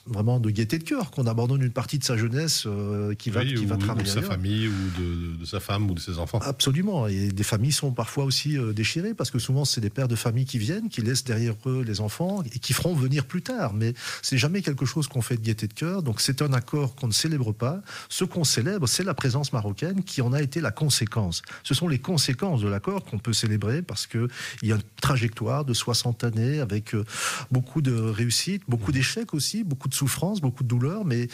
vraiment 0.06 0.42
de 0.42 0.50
gaieté 0.50 0.80
de 0.80 0.84
cœur 0.84 1.12
qu'on 1.12 1.28
abandonne 1.28 1.62
une 1.62 1.72
partie 1.72 1.98
de 1.98 2.04
sa 2.04 2.18
jeunesse 2.18 2.57
euh, 2.66 3.14
qui 3.16 3.30
va, 3.30 3.46
qui 3.46 3.66
va 3.66 3.78
travailler. 3.78 4.06
de 4.06 4.10
sa 4.10 4.22
famille, 4.22 4.68
ou 4.68 5.38
de, 5.40 5.46
sa 5.46 5.60
femme, 5.60 5.90
ou 5.90 5.94
de 5.94 6.00
ses 6.00 6.20
enfants. 6.20 6.40
Absolument. 6.42 7.08
Et 7.08 7.30
des 7.30 7.44
familles 7.44 7.72
sont 7.72 7.92
parfois 7.92 8.24
aussi 8.24 8.58
euh, 8.58 8.74
déchirées, 8.74 9.14
parce 9.14 9.32
que 9.32 9.40
souvent, 9.40 9.66
c'est 9.66 9.82
des 9.82 9.90
pères 9.90 10.08
de 10.08 10.16
famille 10.16 10.46
qui 10.46 10.58
viennent, 10.58 10.90
qui 10.90 11.02
laissent 11.02 11.24
derrière 11.24 11.56
eux 11.66 11.84
les 11.86 12.02
enfants, 12.02 12.44
et 12.54 12.60
qui 12.60 12.74
feront 12.74 12.96
venir 12.96 13.26
plus 13.26 13.42
tard. 13.42 13.74
Mais 13.74 13.94
c'est 14.22 14.38
jamais 14.38 14.62
quelque 14.62 14.86
chose 14.86 15.08
qu'on 15.08 15.22
fait 15.22 15.38
de 15.38 15.42
gaieté 15.42 15.68
de 15.68 15.74
cœur. 15.74 16.04
Donc 16.04 16.22
c'est 16.22 16.42
un 16.42 16.54
accord 16.54 16.96
qu'on 16.96 17.08
ne 17.08 17.14
célèbre 17.14 17.52
pas. 17.52 17.82
Ce 18.10 18.24
qu'on 18.24 18.44
célèbre, 18.44 18.88
c'est 18.88 19.04
la 19.04 19.14
présence 19.14 19.54
marocaine 19.54 20.04
qui 20.04 20.22
en 20.22 20.34
a 20.34 20.42
été 20.42 20.62
la 20.62 20.72
conséquence. 20.72 21.42
Ce 21.64 21.74
sont 21.74 21.88
les 21.88 22.00
conséquences 22.00 22.62
de 22.62 22.68
l'accord 22.68 23.04
qu'on 23.06 23.20
peut 23.20 23.34
célébrer, 23.34 23.82
parce 23.82 24.08
qu'il 24.08 24.28
y 24.64 24.72
a 24.72 24.76
une 24.76 24.82
trajectoire 25.02 25.66
de 25.66 25.74
60 25.74 26.24
années 26.24 26.60
avec 26.60 26.96
euh, 26.96 27.04
beaucoup 27.52 27.82
de 27.82 27.94
réussites, 27.94 28.64
beaucoup 28.68 28.92
d'échecs 28.92 29.34
aussi, 29.34 29.64
beaucoup 29.64 29.90
de 29.90 29.94
souffrances, 29.94 30.42
beaucoup 30.42 30.64
de 30.64 30.68
douleurs, 30.68 31.06
mais 31.06 31.28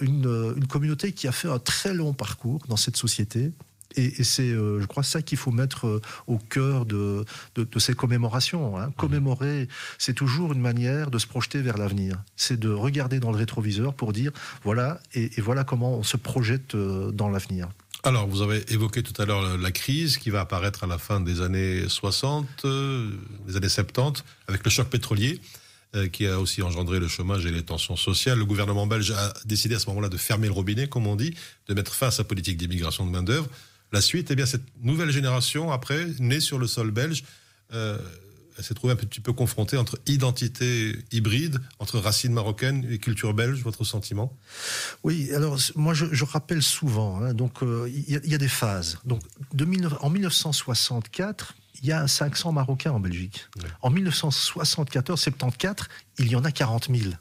une, 0.00 0.54
une 0.56 0.66
communauté 0.68 1.12
qui 1.12 1.26
a 1.28 1.32
fait 1.32 1.48
un 1.48 1.58
très 1.58 1.94
long 1.94 2.12
parcours 2.12 2.60
dans 2.68 2.76
cette 2.76 2.96
société. 2.96 3.52
Et, 3.96 4.22
c'est, 4.22 4.42
euh, 4.42 4.80
je 4.80 4.86
crois, 4.86 5.02
ça 5.02 5.22
qu'il 5.22 5.38
faut 5.38 5.50
mettre 5.50 5.86
euh, 5.86 6.02
au 6.26 6.36
cœur 6.38 6.84
de, 6.84 7.24
de, 7.54 7.78
ces 7.78 7.94
commémorations. 7.94 8.78
Hein. 8.78 8.92
Commémorer, 8.96 9.66
c'est 9.96 10.12
toujours 10.12 10.52
une 10.52 10.60
manière 10.60 11.10
de 11.10 11.18
se 11.18 11.26
projeter 11.26 11.62
vers 11.62 11.78
l'avenir. 11.78 12.16
C'est 12.36 12.60
de 12.60 12.68
regarder 12.68 13.18
dans 13.18 13.32
le 13.32 13.38
rétroviseur 13.38 13.94
pour 13.94 14.12
dire, 14.12 14.30
voilà, 14.62 15.00
et, 15.14 15.30
voilà 15.40 15.64
comment 15.64 15.96
on 15.96 16.02
se 16.02 16.16
projette 16.16 16.74
euh, 16.74 17.10
dans 17.12 17.30
l'avenir. 17.30 17.68
Alors, 18.04 18.28
vous 18.28 18.42
avez 18.42 18.62
évoqué 18.72 19.02
tout 19.02 19.20
à 19.20 19.24
l'heure 19.24 19.56
la 19.56 19.72
crise 19.72 20.18
qui 20.18 20.30
va 20.30 20.40
apparaître 20.40 20.84
à 20.84 20.86
la 20.86 20.98
fin 20.98 21.20
des 21.20 21.40
années 21.40 21.88
60, 21.88 22.46
des 22.64 23.56
années 23.56 23.68
70, 23.68 24.22
avec 24.46 24.64
le 24.64 24.70
choc 24.70 24.88
pétrolier. 24.88 25.40
Euh, 25.96 26.06
qui 26.06 26.26
a 26.26 26.38
aussi 26.38 26.60
engendré 26.60 27.00
le 27.00 27.08
chômage 27.08 27.46
et 27.46 27.50
les 27.50 27.62
tensions 27.62 27.96
sociales. 27.96 28.38
Le 28.38 28.44
gouvernement 28.44 28.86
belge 28.86 29.10
a 29.12 29.32
décidé 29.46 29.74
à 29.74 29.78
ce 29.78 29.86
moment-là 29.86 30.10
de 30.10 30.18
fermer 30.18 30.46
le 30.46 30.52
robinet, 30.52 30.86
comme 30.86 31.06
on 31.06 31.16
dit, 31.16 31.32
de 31.66 31.72
mettre 31.72 31.94
fin 31.94 32.08
à 32.08 32.10
sa 32.10 32.24
politique 32.24 32.58
d'immigration 32.58 33.06
de 33.06 33.10
main-d'œuvre. 33.10 33.48
La 33.90 34.02
suite, 34.02 34.30
eh 34.30 34.36
bien, 34.36 34.44
cette 34.44 34.64
nouvelle 34.82 35.10
génération, 35.10 35.72
après, 35.72 36.08
née 36.18 36.40
sur 36.40 36.58
le 36.58 36.66
sol 36.66 36.90
belge, 36.90 37.24
euh, 37.72 37.96
s'est 38.60 38.74
trouvée 38.74 38.92
un 38.92 38.96
petit 38.96 39.20
peu 39.20 39.32
confrontée 39.32 39.78
entre 39.78 39.98
identité 40.06 40.94
hybride, 41.10 41.58
entre 41.78 41.98
racines 41.98 42.34
marocaines 42.34 42.86
et 42.90 42.98
culture 42.98 43.32
belge, 43.32 43.62
votre 43.62 43.84
sentiment? 43.84 44.36
Oui, 45.04 45.32
alors 45.32 45.58
moi 45.74 45.94
je, 45.94 46.24
rappelle 46.24 46.62
souvent, 46.62 47.22
hein, 47.22 47.32
donc 47.32 47.62
euh, 47.62 47.90
il 47.90 48.30
y, 48.30 48.34
a 48.34 48.38
des 48.38 48.48
phases. 48.48 48.98
Donc 49.06 49.22
en 50.00 50.10
1964, 50.10 51.54
il 51.82 51.88
y 51.88 51.92
a 51.92 52.06
500 52.06 52.52
Marocains 52.52 52.92
en 52.92 53.00
Belgique. 53.00 53.46
En 53.82 53.90
1974-74, 53.90 55.84
il 56.18 56.28
y 56.28 56.36
en 56.36 56.44
a 56.44 56.50
40 56.50 56.88
000 56.94 57.12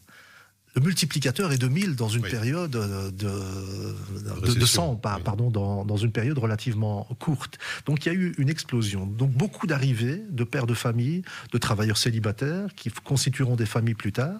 le 0.77 0.83
multiplicateur 0.83 1.51
est 1.51 1.57
de 1.57 1.67
1000 1.67 1.95
dans 1.95 2.07
une 2.07 2.21
période 2.21 2.69
de, 2.69 3.09
de, 3.09 4.65
100, 4.65 4.97
pardon, 4.97 5.49
dans, 5.49 5.83
dans, 5.83 5.97
une 5.97 6.11
période 6.11 6.37
relativement 6.37 7.07
courte. 7.17 7.57
Donc 7.87 8.05
il 8.05 8.09
y 8.09 8.11
a 8.11 8.13
eu 8.15 8.35
une 8.37 8.47
explosion. 8.47 9.07
Donc 9.07 9.31
beaucoup 9.31 9.65
d'arrivées 9.65 10.21
de 10.29 10.43
pères 10.43 10.67
de 10.67 10.75
famille, 10.75 11.23
de 11.51 11.57
travailleurs 11.57 11.97
célibataires 11.97 12.75
qui 12.75 12.91
constitueront 12.91 13.55
des 13.55 13.65
familles 13.65 13.95
plus 13.95 14.11
tard. 14.11 14.39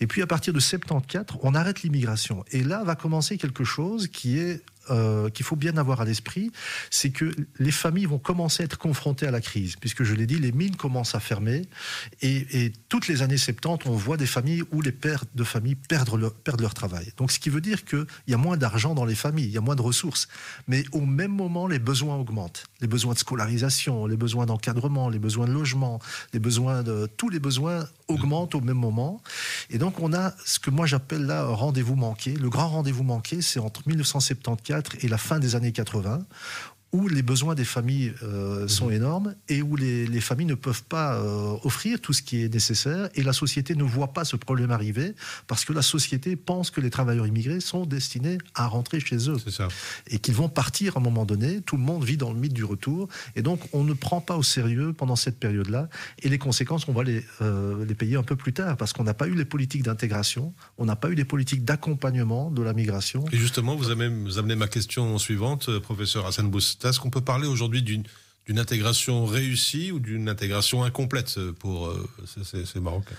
Et 0.00 0.06
puis 0.06 0.20
à 0.20 0.26
partir 0.26 0.52
de 0.52 0.60
74, 0.60 1.38
on 1.42 1.54
arrête 1.54 1.82
l'immigration. 1.82 2.44
Et 2.50 2.62
là 2.62 2.84
va 2.84 2.94
commencer 2.94 3.38
quelque 3.38 3.64
chose 3.64 4.06
qui 4.08 4.36
est 4.36 4.62
euh, 4.88 5.28
qu'il 5.28 5.44
faut 5.44 5.56
bien 5.56 5.76
avoir 5.76 6.00
à 6.00 6.04
l'esprit, 6.04 6.50
c'est 6.90 7.10
que 7.10 7.30
les 7.58 7.70
familles 7.70 8.06
vont 8.06 8.18
commencer 8.18 8.62
à 8.62 8.64
être 8.64 8.78
confrontées 8.78 9.26
à 9.26 9.30
la 9.30 9.40
crise, 9.40 9.76
puisque 9.76 10.04
je 10.04 10.14
l'ai 10.14 10.26
dit, 10.26 10.38
les 10.38 10.52
mines 10.52 10.76
commencent 10.76 11.14
à 11.14 11.20
fermer, 11.20 11.62
et, 12.22 12.72
toutes 12.88 13.06
les 13.06 13.22
années 13.22 13.36
70, 13.36 13.86
on 13.86 13.92
voit 13.92 14.16
des 14.16 14.26
familles 14.26 14.62
où 14.72 14.80
les 14.80 14.92
pères 14.92 15.24
de 15.34 15.44
famille 15.44 15.74
perdent 15.74 16.18
leur, 16.18 16.34
perdent 16.34 16.62
leur 16.62 16.74
travail. 16.74 17.12
Donc 17.18 17.30
ce 17.30 17.38
qui 17.38 17.50
veut 17.50 17.60
dire 17.60 17.84
qu'il 17.84 18.06
y 18.26 18.34
a 18.34 18.36
moins 18.36 18.56
d'argent 18.56 18.94
dans 18.94 19.04
les 19.04 19.14
familles, 19.14 19.46
il 19.46 19.52
y 19.52 19.58
a 19.58 19.60
moins 19.60 19.76
de 19.76 19.82
ressources, 19.82 20.28
mais 20.66 20.84
au 20.92 21.02
même 21.02 21.32
moment, 21.32 21.66
les 21.66 21.78
besoins 21.78 22.16
augmentent. 22.16 22.64
Les 22.80 22.88
besoins 22.88 23.14
de 23.14 23.18
scolarisation, 23.18 24.06
les 24.06 24.16
besoins 24.16 24.46
d'encadrement, 24.46 25.08
les 25.08 25.18
besoins 25.18 25.46
de 25.46 25.52
logement, 25.52 26.00
les 26.32 26.40
besoins 26.40 26.82
de... 26.82 27.08
Tous 27.16 27.28
les 27.28 27.38
besoins 27.38 27.86
augmentent 28.08 28.54
au 28.54 28.60
même 28.60 28.78
moment. 28.78 29.22
Et 29.68 29.78
donc 29.78 30.00
on 30.00 30.12
a 30.12 30.34
ce 30.44 30.58
que 30.58 30.70
moi 30.70 30.86
j'appelle 30.86 31.26
là 31.26 31.44
rendez-vous 31.44 31.96
manqué. 31.96 32.32
Le 32.32 32.48
grand 32.48 32.68
rendez-vous 32.68 33.04
manqué, 33.04 33.42
c'est 33.42 33.60
entre 33.60 33.82
1974 33.86 34.69
et 35.00 35.08
la 35.08 35.18
fin 35.18 35.38
des 35.38 35.56
années 35.56 35.72
80, 35.72 36.26
où 36.92 37.06
les 37.06 37.22
besoins 37.22 37.54
des 37.54 37.64
familles 37.64 38.12
euh, 38.22 38.66
sont 38.66 38.86
mhm. 38.86 38.94
énormes 38.94 39.34
et 39.48 39.62
où 39.62 39.76
les, 39.76 40.06
les 40.06 40.20
familles 40.20 40.46
ne 40.46 40.54
peuvent 40.54 40.82
pas 40.82 41.14
euh, 41.14 41.56
offrir 41.62 42.00
tout 42.00 42.12
ce 42.12 42.22
qui 42.22 42.42
est 42.42 42.52
nécessaire 42.52 43.08
et 43.14 43.22
la 43.22 43.32
société 43.32 43.76
ne 43.76 43.84
voit 43.84 44.12
pas 44.12 44.24
ce 44.24 44.36
problème 44.36 44.70
arriver 44.70 45.14
parce 45.46 45.64
que 45.64 45.72
la 45.72 45.82
société 45.82 46.34
pense 46.34 46.70
que 46.70 46.80
les 46.80 46.90
travailleurs 46.90 47.26
immigrés 47.26 47.60
sont 47.60 47.86
destinés 47.86 48.38
à 48.54 48.66
rentrer 48.66 48.98
chez 48.98 49.30
eux 49.30 49.36
ça. 49.48 49.68
et 50.08 50.18
qu'ils 50.18 50.34
vont 50.34 50.48
partir 50.48 50.96
à 50.96 51.00
un 51.00 51.02
moment 51.02 51.24
donné. 51.24 51.60
Tout 51.60 51.76
le 51.76 51.82
monde 51.82 52.04
vit 52.04 52.16
dans 52.16 52.32
le 52.32 52.38
mythe 52.38 52.52
du 52.54 52.64
retour 52.64 53.08
et 53.36 53.42
donc 53.42 53.60
on 53.72 53.84
ne 53.84 53.92
prend 53.92 54.20
pas 54.20 54.36
au 54.36 54.42
sérieux 54.42 54.92
pendant 54.92 55.16
cette 55.16 55.38
période-là 55.38 55.88
et 56.22 56.28
les 56.28 56.38
conséquences 56.38 56.88
on 56.88 56.92
va 56.92 57.04
les, 57.04 57.24
euh, 57.40 57.84
les 57.84 57.94
payer 57.94 58.16
un 58.16 58.24
peu 58.24 58.34
plus 58.34 58.52
tard 58.52 58.76
parce 58.76 58.92
qu'on 58.92 59.04
n'a 59.04 59.14
pas 59.14 59.28
eu 59.28 59.34
les 59.34 59.44
politiques 59.44 59.84
d'intégration, 59.84 60.52
on 60.76 60.86
n'a 60.86 60.96
pas 60.96 61.08
eu 61.08 61.14
les 61.14 61.24
politiques 61.24 61.64
d'accompagnement 61.64 62.50
de 62.50 62.62
la 62.62 62.72
migration. 62.72 63.24
Et 63.32 63.36
justement, 63.36 63.76
vous 63.76 63.90
avez 63.90 64.06
amené 64.06 64.56
ma 64.56 64.66
question 64.66 65.18
suivante, 65.18 65.78
professeur 65.78 66.26
Hassan 66.26 66.50
Est-ce 66.84 67.00
qu'on 67.00 67.10
peut 67.10 67.20
parler 67.20 67.46
aujourd'hui 67.46 67.82
d'une 67.82 68.04
intégration 68.58 69.26
réussie 69.26 69.92
ou 69.92 70.00
d'une 70.00 70.28
intégration 70.28 70.82
incomplète 70.82 71.38
pour 71.58 71.88
euh, 71.88 72.08
ces, 72.44 72.80
Marocains? 72.80 73.14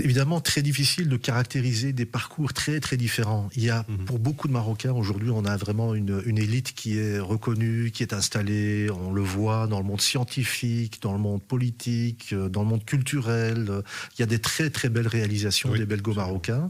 Évidemment 0.00 0.40
très 0.40 0.62
difficile 0.62 1.08
de 1.08 1.16
caractériser 1.16 1.92
des 1.92 2.06
parcours 2.06 2.52
très 2.52 2.80
très 2.80 2.96
différents. 2.96 3.48
Il 3.56 3.64
y 3.64 3.70
a 3.70 3.84
mhm. 3.88 4.04
pour 4.04 4.18
beaucoup 4.18 4.48
de 4.48 4.52
Marocains 4.52 4.92
aujourd'hui, 4.92 5.30
on 5.30 5.44
a 5.44 5.56
vraiment 5.56 5.94
une, 5.94 6.22
une, 6.26 6.38
élite 6.38 6.74
qui 6.74 6.98
est 6.98 7.18
reconnue, 7.18 7.90
qui 7.92 8.02
est 8.02 8.12
installée. 8.12 8.88
On 8.90 9.12
le 9.12 9.22
voit 9.22 9.66
dans 9.66 9.78
le 9.78 9.84
monde 9.84 10.00
scientifique, 10.00 11.00
dans 11.02 11.12
le 11.12 11.18
monde 11.18 11.42
politique, 11.42 12.32
euh, 12.32 12.48
dans 12.48 12.62
le 12.62 12.68
monde 12.68 12.84
culturel. 12.84 13.82
Il 14.16 14.20
y 14.20 14.22
a 14.22 14.26
des 14.26 14.38
très 14.38 14.70
très 14.70 14.88
belles 14.88 15.08
réalisations 15.08 15.72
des 15.72 15.86
Belgo-Marocains, 15.86 16.68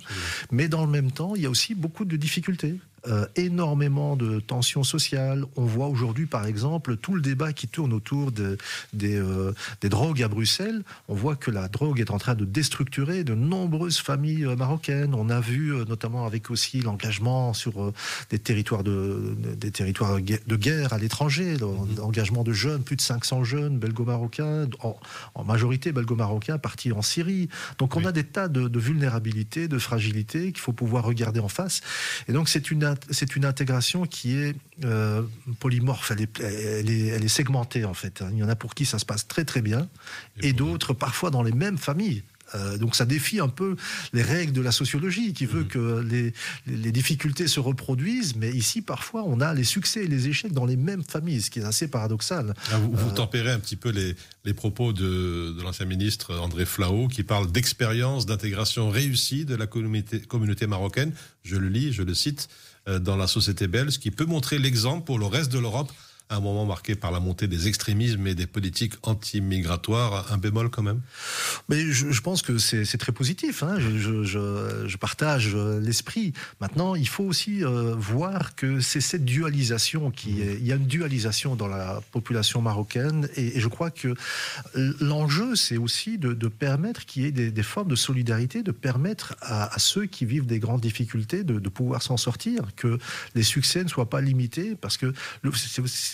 mais 0.51 0.69
dans 0.69 0.85
le 0.85 0.91
même 0.91 1.11
temps, 1.11 1.35
il 1.35 1.43
y 1.43 1.47
a 1.47 1.51
aussi 1.51 1.75
beaucoup 1.75 2.05
de 2.05 2.17
difficultés. 2.17 2.79
Euh, 3.07 3.27
énormément 3.37 4.17
de 4.17 4.41
tensions 4.41 4.83
sociales. 4.83 5.45
On 5.57 5.67
voit 5.67 5.89
aujourd'hui, 5.89 6.25
par 6.25 6.47
exemple, 6.47 6.97
tout 6.97 7.15
le 7.15 7.21
débat 7.21 7.53
qui 7.53 7.69
tourne 7.69 7.93
autour 7.93 8.33
de, 8.33 8.57
des, 8.95 9.17
euh, 9.17 9.53
des, 9.83 9.91
drogues 9.91 10.23
à 10.23 10.29
Bruxelles. 10.29 10.83
On 11.09 11.15
voit 11.15 11.37
que 11.37 11.51
la 11.51 11.69
drogue 11.69 12.01
est 12.01 12.11
en 12.11 12.17
train 12.17 12.35
de 12.35 12.47
déstructurer 12.47 13.14
de 13.23 13.35
nombreuses 13.35 13.99
familles 13.99 14.45
euh, 14.45 14.57
marocaines. 14.57 15.15
On 15.15 15.29
a 15.29 15.41
vu, 15.41 15.73
notamment 15.87 16.27
avec 16.27 16.51
aussi 16.51 16.81
l'engagement 16.81 17.53
sur 17.53 17.93
des 18.31 18.39
territoires 18.39 18.83
de, 18.83 19.37
des 19.57 19.71
territoires 19.71 20.17
de 20.21 20.57
guerre 20.57 20.93
à 20.93 20.99
l'étranger, 20.99 21.55
mhm. 21.55 21.97
l'engagement 21.99 22.43
de 22.43 22.53
jeunes, 22.53 22.83
plus 22.83 22.97
de 22.97 23.03
500 23.03 23.45
jeunes 23.45 23.79
belgo-marocains, 23.79 24.67
en, 24.81 25.45
majorité 25.45 25.93
belgo-marocains, 25.93 26.59
partis 26.59 26.93
en 26.93 27.03
Syrie. 27.03 27.49
Donc 27.79 27.97
on 27.97 28.05
a 28.05 28.13
des 28.13 28.25
tas 28.25 28.49
de, 28.49 28.69
de 28.69 28.79
vulnérabilités, 28.81 29.69
de 29.69 29.79
fragilités 29.79 30.53
qu'il 30.53 30.61
faut 30.61 30.73
pouvoir 30.73 31.05
regarder 31.05 31.41
en 31.41 31.49
face. 31.49 31.83
Et 32.29 32.33
donc 32.33 32.49
c'est 32.49 32.71
une 32.71 32.95
c'est 33.11 33.37
une 33.37 33.45
intégration 33.45 34.07
qui 34.07 34.37
est 34.37 34.57
euh, 34.85 35.23
polymorphe, 35.61 36.11
elle 36.11 36.23
est, 36.23 36.41
elle, 36.41 37.25
est, 37.25 37.29
segmentée 37.29 37.85
en 37.85 37.95
fait. 37.95 38.25
Il 38.33 38.39
y 38.39 38.43
en 38.43 38.49
a 38.49 38.57
pour 38.57 38.75
qui 38.75 38.85
ça 38.85 38.99
se 38.99 39.05
passe 39.05 39.29
très 39.29 39.45
très 39.45 39.63
bien, 39.63 39.89
et, 40.43 40.53
d'autres 40.53 40.93
parfois 40.95 41.31
dans 41.31 41.43
les 41.43 41.53
mêmes 41.53 41.79
familles. 41.79 42.23
Euh, 42.55 42.79
donc 42.79 42.95
ça 42.95 43.05
défie 43.05 43.41
un 43.41 43.49
peu 43.49 43.77
les 44.13 44.23
règles 44.23 44.53
de 44.53 44.61
la 44.61 44.73
sociologie 44.73 45.33
qui 45.33 45.47
veut 45.47 45.63
mhm. 45.63 45.69
que 45.69 46.01
les, 46.01 46.33
les, 46.67 46.93
difficultés 46.93 47.49
se 47.49 47.59
reproduisent, 47.61 48.37
mais 48.37 48.51
ici 48.51 48.83
parfois 48.83 49.25
on 49.27 49.41
a 49.41 49.55
les 49.55 49.65
succès 49.65 50.05
et 50.05 50.07
les 50.07 50.29
échecs 50.29 50.53
dans 50.53 50.67
les 50.67 50.77
mêmes 50.77 51.03
familles, 51.03 51.43
ce 51.43 51.51
qui 51.51 51.61
est 51.61 51.65
assez 51.65 51.89
paradoxal. 51.89 52.55
Ah, 52.71 52.79
vous, 52.79 52.93
vous, 52.93 53.09
euh, 53.09 53.15
tempérez 53.15 53.51
un 53.51 53.59
petit 53.59 53.77
peu 53.77 53.91
les, 53.91 54.15
les 54.45 54.55
propos 54.55 54.93
de, 54.93 55.55
de 55.57 55.63
l'ancien 55.63 55.87
ministre 55.87 56.37
André 56.37 56.67
Flao 56.67 57.09
qui 57.09 57.23
parle 57.23 57.51
d'expérience 57.51 58.27
d'intégration 58.27 58.91
réussie 58.91 59.45
de 59.45 59.55
la 59.55 59.67
communauté, 59.67 60.21
communauté 60.21 60.67
marocaine. 60.67 61.13
Je 61.43 61.57
le 61.57 61.69
lis, 61.69 61.93
je 61.93 62.03
le 62.03 62.15
cite. 62.15 62.49
Euh, 62.87 62.99
dans 62.99 63.17
la 63.17 63.27
société 63.27 63.67
belge, 63.67 63.99
qui 63.99 64.11
peut 64.11 64.27
montrer 64.27 64.59
l'exemple 64.59 65.07
pour 65.07 65.19
le 65.19 65.25
reste 65.25 65.51
de 65.51 65.59
l'Europe 65.59 65.91
un 66.31 66.41
moment 66.41 66.65
marqué 66.65 66.95
par 66.95 67.11
la 67.11 67.21
montée 67.21 67.49
des 67.49 67.69
extrémismes 67.69 68.27
et 68.27 68.35
des 68.35 68.47
politiques 68.47 68.95
anti-migratoires, 69.03 70.33
un 70.33 70.39
bémol 70.39 70.71
quand 70.71 70.83
même? 70.83 71.01
Mais 71.69 71.91
je, 71.91 72.21
pense 72.21 72.43
que 72.43 72.59
c'est 72.59 72.99
très 72.99 73.13
positif. 73.13 73.63
Hein. 73.63 73.79
Je, 73.79 74.25
je, 74.25 74.97
partage 74.97 75.55
l'esprit. 75.55 76.33
Maintenant, 76.61 76.95
il 76.95 77.09
faut 77.09 77.25
aussi 77.25 77.65
euh, 77.65 77.95
voir 77.97 78.55
que 78.55 78.81
c'est 78.81 79.01
cette 79.01 79.25
dualisation 79.25 80.11
qui 80.11 80.41
est. 80.41 80.55
Il 80.55 80.67
y 80.67 80.73
a 80.73 80.77
une 80.77 80.87
dualisation 80.87 81.57
dans 81.57 81.67
la 81.67 82.01
population 82.13 82.63
marocaine, 82.63 83.29
et, 83.37 83.61
je 83.61 83.69
crois 83.69 83.91
que 83.91 84.15
l'enjeu, 85.01 85.57
c'est 85.57 85.77
aussi 85.77 86.17
de, 86.19 86.49
permettre 86.49 87.05
qu'il 87.05 87.23
y 87.23 87.27
ait 87.27 87.51
des, 87.51 87.63
formes 87.63 87.89
de 87.89 87.97
solidarité, 87.97 88.63
de 88.63 88.71
permettre 88.71 89.35
à, 89.41 89.79
ceux 89.79 90.07
qui 90.07 90.25
vivent 90.25 90.47
des 90.47 90.59
grandes 90.59 90.81
difficultés 90.81 91.45
de, 91.45 91.69
pouvoir 91.69 92.03
s'en 92.03 92.17
sortir, 92.17 92.75
que 92.77 92.99
les 93.35 93.43
succès 93.43 93.83
ne 93.83 93.89
soient 93.89 94.09
pas 94.09 94.21
limités, 94.21 94.77
parce 94.77 94.97
que 94.97 95.13
le, 95.43 95.51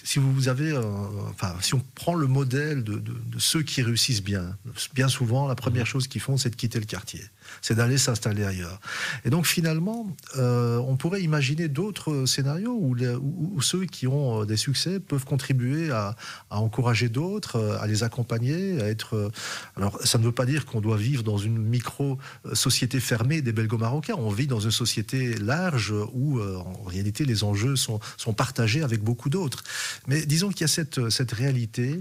si 0.04 0.19
vous 0.19 0.49
avez, 0.49 0.73
euh, 0.73 0.83
enfin, 1.30 1.54
si 1.61 1.75
on 1.75 1.83
prend 1.95 2.14
le 2.14 2.26
modèle 2.26 2.85
de, 2.85 3.02
ceux 3.38 3.62
qui 3.62 3.83
réussissent 3.83 4.23
bien, 4.23 4.57
bien 4.95 5.09
souvent, 5.09 5.49
la 5.49 5.54
première 5.54 5.85
mmh. 5.85 5.87
chose 5.87 6.09
qu'ils 6.09 6.21
font, 6.21 6.37
c'est 6.37 6.50
de 6.50 6.57
quitter 6.57 6.78
le 6.78 6.87
quartier, 6.87 7.23
c'est 7.62 7.75
d'aller 7.75 7.99
s'installer 7.99 8.45
ailleurs. 8.45 8.80
Et 9.25 9.30
donc 9.30 9.47
finalement, 9.47 10.14
euh, 10.37 10.78
on 10.78 10.97
pourrait 10.97 11.23
imaginer 11.23 11.69
d'autres 11.69 12.26
scénarios 12.26 12.76
où, 12.80 13.62
ceux 13.62 13.85
qui 13.85 14.07
ont 14.07 14.42
euh, 14.42 14.45
des 14.47 14.57
succès 14.57 15.00
peuvent 15.00 15.25
contribuer 15.25 15.90
à, 15.90 16.16
encourager 16.50 17.09
d'autres, 17.09 17.78
à 17.80 17.87
les 17.87 18.02
accompagner, 18.02 18.80
à 18.80 18.88
être. 18.88 19.30
Alors, 19.76 19.99
ça 20.04 20.19
ne 20.19 20.25
veut 20.25 20.33
pas 20.33 20.47
dire 20.47 20.66
qu'on 20.66 20.80
doit 20.80 20.97
vivre 20.97 21.23
dans 21.23 21.38
une 21.38 21.59
micro-société 21.59 23.00
fermée 23.00 23.42
des 23.42 23.52
Belgo-Marocains. 23.52 24.14
On 24.19 24.30
vit 24.30 24.47
dans 24.47 24.61
une 24.61 24.71
société 24.71 25.35
large 25.38 25.95
où, 26.12 26.40
en 26.40 26.85
réalité, 26.85 27.25
les 27.25 27.45
enjeux 27.45 27.76
sont, 27.76 28.00
partagés 28.37 28.83
avec 28.83 29.02
beaucoup 29.02 29.28
d'autres. 29.28 29.62
Mais 30.07 30.25
disons 30.25 30.50
qu'il 30.50 30.62
y 30.62 30.64
a 30.64 31.11
cette 31.11 31.33
réalité 31.33 32.00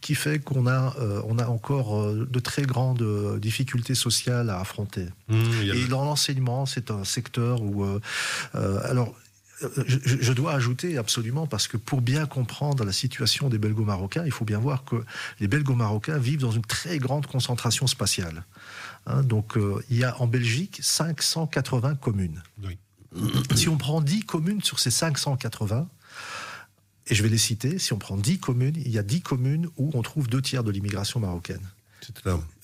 qui 0.00 0.14
fait 0.14 0.38
qu'on 0.38 0.66
a, 0.66 0.94
euh, 1.00 1.22
on 1.26 1.38
a 1.38 1.46
encore 1.46 2.00
euh, 2.00 2.28
de 2.30 2.38
très 2.38 2.62
grandes 2.62 3.02
euh, 3.02 3.38
difficultés 3.38 3.94
sociales 3.94 4.50
à 4.50 4.60
affronter. 4.60 5.06
Mmh, 5.28 5.34
Et 5.74 5.86
dans 5.86 6.04
l'enseignement, 6.04 6.66
c'est 6.66 6.90
un 6.90 7.04
secteur 7.04 7.62
où... 7.62 7.84
alors, 8.54 9.14
je, 9.86 10.32
dois 10.32 10.54
ajouter 10.54 10.96
absolument, 10.96 11.46
parce 11.46 11.68
que 11.68 11.76
pour 11.76 12.00
bien 12.00 12.24
comprendre 12.24 12.82
la 12.84 12.92
situation 12.92 13.50
des 13.50 13.58
Belgo-Marocains, 13.58 14.24
il 14.24 14.32
faut 14.32 14.46
bien 14.46 14.58
voir 14.58 14.84
que 14.84 14.96
les 15.38 15.48
Belgo-Marocains 15.48 16.16
vivent 16.16 16.40
dans 16.40 16.50
une 16.50 16.64
très 16.64 16.98
grande 16.98 17.26
concentration 17.26 17.86
spatiale. 17.86 18.44
Hein, 19.06 19.22
donc, 19.22 19.58
il 19.90 19.98
y 19.98 20.04
a 20.04 20.18
en 20.20 20.26
Belgique 20.26 20.78
580 20.82 21.96
communes. 21.96 22.42
Si 23.54 23.68
on 23.68 23.76
prend 23.76 24.00
10 24.00 24.24
communes 24.24 24.62
sur 24.62 24.78
ces 24.78 24.90
580, 24.90 25.86
et 27.10 27.14
je 27.14 27.22
vais 27.22 27.28
les 27.28 27.38
citer. 27.38 27.78
Si 27.78 27.92
on 27.92 27.98
prend 27.98 28.16
10 28.16 28.38
communes, 28.38 28.76
il 28.76 28.90
y 28.90 28.98
a 28.98 29.02
10 29.02 29.20
communes 29.20 29.68
où 29.76 29.90
on 29.94 30.02
trouve 30.02 30.28
deux 30.28 30.40
tiers 30.40 30.64
de 30.64 30.70
l'immigration 30.70 31.20
marocaine. 31.20 31.60
C'est 32.00 32.14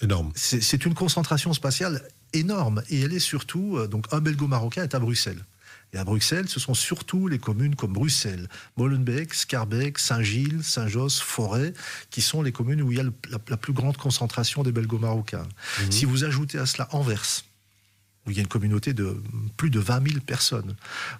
énorme. 0.02 0.32
C'est 0.34 0.86
une 0.86 0.94
concentration 0.94 1.52
spatiale 1.52 2.02
énorme. 2.32 2.82
Et 2.88 3.00
elle 3.00 3.12
est 3.12 3.18
surtout. 3.18 3.76
Euh, 3.76 3.86
donc, 3.86 4.06
un 4.12 4.20
belgo-marocain 4.20 4.84
est 4.84 4.94
à 4.94 4.98
Bruxelles. 4.98 5.44
Et 5.92 5.98
à 5.98 6.04
Bruxelles, 6.04 6.48
ce 6.48 6.58
sont 6.58 6.74
surtout 6.74 7.28
les 7.28 7.38
communes 7.38 7.76
comme 7.76 7.92
Bruxelles, 7.92 8.48
Molenbeek, 8.76 9.34
Scarbeck, 9.34 9.98
Saint-Gilles, 9.98 10.62
Saint-Josse, 10.62 11.20
Forêt, 11.20 11.72
qui 12.10 12.22
sont 12.22 12.42
les 12.42 12.50
communes 12.50 12.82
où 12.82 12.90
il 12.90 12.98
y 12.98 13.00
a 13.00 13.04
la, 13.30 13.56
plus 13.56 13.72
grande 13.72 13.96
concentration 13.96 14.62
des 14.62 14.72
belgo-marocains. 14.72 15.46
Mhm. 15.80 15.92
Si 15.92 16.04
vous 16.04 16.24
ajoutez 16.24 16.58
à 16.58 16.66
cela 16.66 16.88
Anvers, 16.92 17.44
où 18.26 18.30
il 18.30 18.36
y 18.36 18.40
a 18.40 18.42
une 18.42 18.48
communauté 18.48 18.92
de 18.92 19.16
plus 19.56 19.70
de 19.70 19.78
20 19.78 20.08
000 20.08 20.20
personnes. 20.20 20.74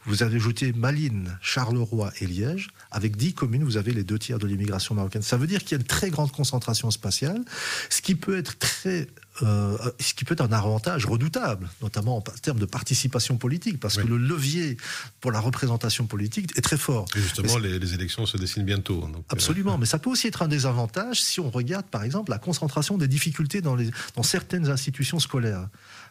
Vous 0.05 0.23
avez 0.23 0.37
ajouté 0.37 0.73
Malines, 0.73 1.39
Charleroi 1.41 2.13
et 2.21 2.27
Liège. 2.27 2.69
Avec 2.91 3.17
10 3.17 3.35
communes, 3.35 3.65
vous 3.65 3.77
avez 3.77 3.93
les 3.93 4.05
deux 4.05 4.19
tiers 4.19 4.39
de 4.39 4.47
l'immigration 4.47 4.95
marocaine. 4.95 5.23
Ça 5.23 5.37
veut 5.37 5.47
dire 5.47 5.61
qu'il 5.61 5.73
y 5.73 5.75
a 5.75 5.79
une 5.81 5.87
très 5.87 6.11
grande 6.11 6.33
concentration 6.33 6.91
spatiale, 6.91 7.43
ce 7.91 8.03
qui 8.03 8.15
peut 8.15 8.37
être 8.37 8.59
très 8.59 9.09
euh, 9.43 9.77
ce 10.01 10.15
qui 10.15 10.25
peut 10.25 10.33
être 10.35 10.41
un 10.41 10.53
avantage 10.53 11.07
redoutable, 11.07 11.69
notamment 11.83 12.17
en 12.17 12.21
termes 12.21 12.59
de 12.59 12.65
participation 12.65 13.37
politique, 13.37 13.79
parce 13.79 13.97
que 13.97 14.07
le 14.07 14.17
levier 14.17 14.77
pour 15.21 15.33
la 15.33 15.41
représentation 15.41 16.07
politique 16.07 16.57
est 16.57 16.63
très 16.63 16.79
fort. 16.79 17.07
Et 17.15 17.21
justement, 17.21 17.59
les, 17.59 17.95
élections 17.95 18.27
se 18.27 18.37
dessinent 18.37 18.65
bientôt. 18.65 19.05
Euh, 19.05 19.19
absolument, 19.29 19.79
mais 19.81 19.87
ça 19.87 19.99
peut 19.99 20.11
aussi 20.11 20.27
être 20.27 20.43
un 20.43 20.49
désavantage 20.49 21.23
si 21.23 21.41
on 21.41 21.51
regarde, 21.51 21.87
par 21.87 22.03
exemple, 22.05 22.31
la 22.31 22.39
concentration 22.39 22.99
des 22.99 23.09
difficultés 23.09 23.61
dans, 23.61 23.77
les, 23.77 23.91
dans 24.15 24.23
certaines 24.23 24.69
institutions 24.69 25.19
scolaires. 25.19 25.69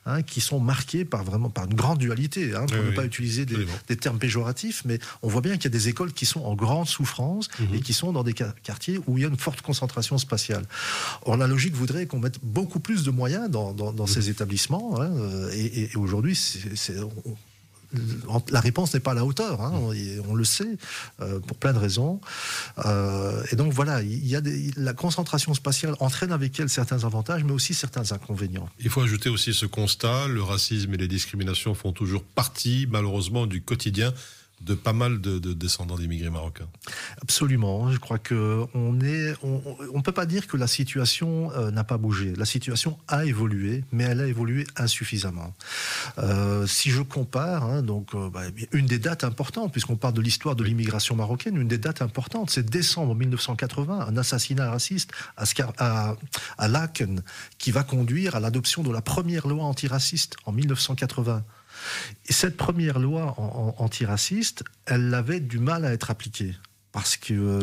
Hein, 0.08 0.22
qui 0.22 0.40
sont 0.40 0.60
marqués 0.60 1.04
par 1.04 1.24
vraiment 1.24 1.50
par 1.50 1.66
une 1.66 1.74
grande 1.74 1.98
dualité, 1.98 2.54
hein, 2.54 2.68
pour 2.68 2.78
ne 2.78 2.92
pas 2.92 3.06
utiliser 3.06 3.44
des, 3.44 3.98
termes 3.98 4.20
péjoratifs, 4.20 4.84
mais 4.86 5.00
on 5.24 5.28
voit 5.28 5.42
bien 5.42 5.54
qu'il 5.54 5.64
y 5.64 5.68
a 5.68 5.72
des 5.72 5.90
écoles 5.90 6.14
qui 6.14 6.28
sont 6.28 6.42
en 6.42 6.54
grande 6.54 6.88
souffrance 6.88 7.50
mhm. 7.60 7.74
et 7.74 7.80
qui 7.80 7.94
sont 7.94 8.14
dans 8.14 8.22
des 8.22 8.36
quartiers 8.36 9.00
où 9.08 9.18
il 9.18 9.24
y 9.24 9.26
a 9.26 9.30
une 9.30 9.40
forte 9.40 9.64
concentration 9.64 10.20
spatiale. 10.20 10.64
Or, 11.24 11.38
la 11.38 11.48
logique 11.48 11.74
voudrait 11.74 12.06
qu'on 12.06 12.20
mette 12.20 12.38
beaucoup 12.44 12.80
plus 12.80 13.04
de 13.04 13.10
moyens 13.16 13.50
dans, 13.50 14.08
ces 14.08 14.30
établissements, 14.30 15.02
hein, 15.02 15.12
et, 15.54 15.84
et 15.84 15.96
aujourd'hui, 15.96 16.38
la 18.52 18.60
réponse 18.60 18.94
n'est 18.94 19.00
pas 19.00 19.12
à 19.12 19.14
la 19.14 19.26
hauteur, 19.26 19.62
hein, 19.62 19.74
on, 20.28 20.36
le 20.36 20.44
sait, 20.44 20.78
euh, 21.22 21.40
pour 21.40 21.58
plein 21.58 21.74
de 21.74 21.78
raisons. 21.78 22.20
Euh, 22.86 23.44
et 23.52 23.56
donc 23.56 23.74
voilà, 23.74 24.02
il 24.02 24.26
y 24.26 24.36
a 24.36 24.42
la 24.78 24.94
concentration 24.94 25.54
spatiale 25.54 25.96
entraîne 26.00 26.32
avec 26.32 26.60
elle 26.60 26.70
certains 26.70 27.04
avantages, 27.04 27.44
mais 27.44 27.52
aussi 27.52 27.74
certains 27.74 28.12
inconvénients. 28.12 28.70
Il 28.80 28.90
faut 28.90 29.02
ajouter 29.02 29.30
aussi 29.30 29.54
ce 29.54 29.66
constat, 29.66 30.28
le 30.28 30.44
racisme 30.44 30.94
et 30.94 30.98
les 30.98 31.08
discriminations 31.08 31.74
font 31.74 31.92
toujours 31.92 32.24
partie, 32.24 32.88
malheureusement, 32.90 33.46
du 33.46 33.62
quotidien 33.62 34.14
de 34.66 34.74
pas 34.74 34.94
mal 34.94 35.22
de, 35.22 35.54
descendants 35.54 35.98
d'immigrés 35.98 36.30
marocains. 36.30 36.68
Absolument. 37.22 37.92
Je 37.92 38.00
crois 38.00 38.18
que 38.18 38.66
on 38.74 39.00
est, 39.00 39.34
on, 39.44 40.02
peut 40.02 40.12
pas 40.12 40.26
dire 40.26 40.48
que 40.48 40.58
la 40.58 40.68
situation 40.68 41.52
euh, 41.54 41.72
n'a 41.72 41.84
pas 41.84 41.98
bougé. 41.98 42.34
La 42.36 42.46
situation 42.46 42.98
a 43.08 43.26
évolué, 43.26 43.84
mais 43.92 44.06
elle 44.06 44.22
a 44.22 44.28
évolué 44.28 44.66
insuffisamment. 44.76 45.54
Euh, 46.18 46.66
si 46.66 46.90
je 46.90 47.02
compare, 47.02 47.64
hein, 47.64 47.84
donc 47.84 48.16
euh, 48.16 48.30
bah, 48.30 48.42
une 48.72 48.88
des 48.88 49.00
dates 49.00 49.24
importantes, 49.24 49.72
puisqu'on 49.72 49.98
parle 49.98 50.16
de 50.16 50.22
l'histoire 50.22 50.56
de 50.56 50.64
l'immigration 50.64 51.16
marocaine, 51.16 51.58
une 51.58 51.68
des 51.68 51.78
dates 51.78 52.02
importantes, 52.02 52.50
c'est 52.50 52.66
décembre 52.66 53.14
1980, 53.14 54.08
un 54.08 54.18
assassinat 54.18 54.72
raciste 54.72 55.12
à, 55.38 55.46
à, 55.78 56.16
à 56.58 56.68
Laken, 56.68 57.22
qui 57.60 57.72
va 57.72 57.84
conduire 57.84 58.36
à 58.36 58.40
l'adoption 58.40 58.82
de 58.82 58.92
la 58.92 59.02
première 59.02 59.48
loi 59.48 59.64
antiraciste 59.64 60.38
en 60.46 60.52
1980. 60.52 61.44
Et 62.28 62.34
cette 62.34 62.58
première 62.58 63.00
loi 63.00 63.36
antiraciste, 63.78 64.64
elle 64.86 65.14
avait 65.14 65.40
du 65.40 65.60
mal 65.60 65.86
à 65.86 65.92
être 65.92 66.12
appliquée 66.12 66.56
parce 66.96 67.18
que 67.18 67.34
euh, 67.34 67.60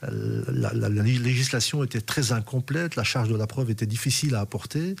la, 0.00 0.88
législation 0.88 1.84
était 1.84 2.00
très 2.00 2.32
incomplète, 2.32 2.96
la 2.96 3.04
charge 3.04 3.28
de 3.28 3.36
la 3.36 3.46
preuve 3.46 3.70
était 3.70 3.84
difficile 3.84 4.34
à 4.34 4.40
apporter. 4.40 4.96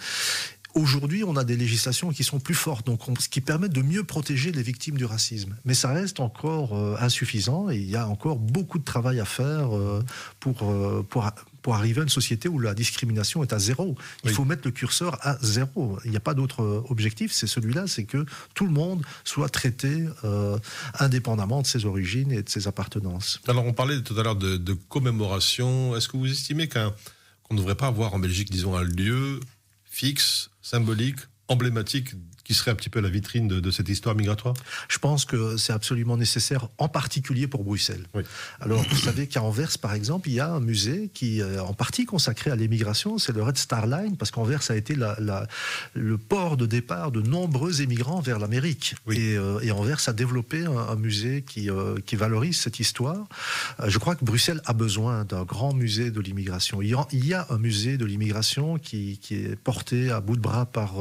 Aujourd'hui, 0.76 1.24
on 1.24 1.36
a 1.36 1.44
des 1.44 1.56
législations 1.56 2.10
qui 2.10 2.22
sont 2.22 2.38
plus 2.38 2.54
fortes, 2.54 2.86
donc 2.86 3.00
ce 3.18 3.28
qui 3.28 3.40
permet 3.40 3.68
de 3.68 3.82
mieux 3.82 4.04
protéger 4.04 4.52
les 4.52 4.62
victimes 4.62 4.96
du 4.96 5.04
racisme. 5.04 5.56
Mais 5.64 5.74
ça 5.74 5.92
reste 5.92 6.20
encore 6.20 6.76
euh, 6.76 6.96
insuffisant 7.00 7.70
et 7.70 7.76
il 7.76 7.90
y 7.90 7.96
a 7.96 8.06
encore 8.06 8.36
beaucoup 8.36 8.78
de 8.78 8.84
travail 8.84 9.18
à 9.18 9.24
faire 9.24 9.74
euh, 9.74 10.04
pour, 10.38 10.72
pour, 11.08 11.24
pour 11.66 11.74
arriver 11.74 11.98
à 11.98 12.04
une 12.04 12.08
société 12.08 12.48
où 12.48 12.60
la 12.60 12.74
discrimination 12.74 13.42
est 13.42 13.52
à 13.52 13.58
zéro. 13.58 13.96
Il 14.22 14.30
faut 14.30 14.44
mettre 14.44 14.62
le 14.66 14.70
curseur 14.70 15.18
à 15.26 15.36
zéro. 15.42 15.98
Il 16.04 16.12
n'y 16.12 16.16
a 16.16 16.20
pas 16.20 16.32
d'autre 16.32 16.62
euh, 16.62 16.84
objectif, 16.90 17.32
c'est 17.32 17.48
celui-là, 17.48 17.88
c'est 17.88 18.04
que 18.04 18.24
tout 18.54 18.66
le 18.66 18.70
monde 18.70 19.04
soit 19.24 19.48
traité 19.48 20.06
euh, 20.22 20.60
indépendamment 21.00 21.62
de 21.62 21.66
ses 21.66 21.84
origines 21.84 22.30
et 22.30 22.44
de 22.44 22.48
ses 22.48 22.68
appartenances. 22.68 23.40
Alors 23.48 23.66
on 23.66 23.72
parlait 23.72 24.00
tout 24.00 24.16
à 24.16 24.22
l'heure 24.22 24.36
de, 24.36 24.72
commémoration. 24.88 25.96
Est-ce 25.96 26.06
que 26.06 26.16
vous 26.16 26.30
estimez 26.30 26.68
qu'on 26.68 26.92
ne 27.50 27.56
devrait 27.56 27.74
pas 27.74 27.88
avoir 27.88 28.14
en 28.14 28.20
Belgique, 28.20 28.52
disons, 28.52 28.76
un 28.76 28.84
lieu 28.84 29.40
fixe, 29.86 30.50
symbolique, 30.66 31.20
emblématique 31.48 32.14
qui 32.46 32.54
serait 32.54 32.70
un 32.70 32.76
petit 32.76 32.90
peu 32.90 33.00
la 33.00 33.08
vitrine 33.08 33.48
de, 33.48 33.70
cette 33.72 33.88
histoire 33.88 34.14
migratoire? 34.14 34.54
Je 34.88 34.98
pense 34.98 35.24
que 35.24 35.56
c'est 35.56 35.72
absolument 35.72 36.16
nécessaire, 36.16 36.68
en 36.78 36.88
particulier 36.88 37.48
pour 37.48 37.64
Bruxelles. 37.64 38.06
Alors, 38.60 38.84
vous 38.88 38.96
savez 38.96 39.26
qu'à 39.26 39.42
Anvers, 39.42 39.78
par 39.80 39.94
exemple, 39.94 40.28
il 40.28 40.34
y 40.34 40.40
a 40.40 40.52
un 40.52 40.60
musée 40.60 41.10
qui 41.12 41.40
est 41.40 41.42
euh, 41.42 41.60
en 41.62 41.74
partie 41.74 42.04
consacré 42.04 42.52
à 42.52 42.56
l'émigration, 42.56 43.18
c'est 43.18 43.32
le 43.32 43.42
Red 43.42 43.58
Star 43.58 43.88
Line, 43.88 44.16
parce 44.16 44.30
qu'Anvers 44.30 44.70
a 44.70 44.76
été 44.76 44.94
la, 44.94 45.16
le 45.94 46.18
port 46.18 46.56
de 46.56 46.66
départ 46.66 47.10
de 47.10 47.20
nombreux 47.20 47.82
émigrants 47.82 48.20
vers 48.20 48.38
l'Amérique. 48.38 48.94
Et, 49.10 49.36
euh, 49.36 49.58
et, 49.60 49.72
Anvers 49.72 50.08
a 50.08 50.12
développé 50.12 50.64
un, 50.66 50.94
musée 50.94 51.42
qui, 51.42 51.68
euh, 51.68 51.96
qui, 52.06 52.14
valorise 52.14 52.60
cette 52.60 52.78
histoire. 52.78 53.26
je 53.84 53.98
crois 53.98 54.14
que 54.14 54.24
Bruxelles 54.24 54.62
a 54.66 54.72
besoin 54.72 55.24
d'un 55.24 55.42
grand 55.42 55.74
musée 55.74 56.12
de 56.12 56.20
l'immigration. 56.20 56.80
Il, 56.80 56.94
il, 57.10 57.26
y 57.26 57.34
a 57.34 57.46
un 57.50 57.58
musée 57.58 57.98
de 57.98 58.04
l'immigration 58.04 58.78
qui, 58.78 59.18
qui, 59.18 59.34
est 59.34 59.56
porté 59.56 60.10
à 60.10 60.20
bout 60.20 60.36
de 60.36 60.40
bras 60.40 60.66
par 60.66 60.94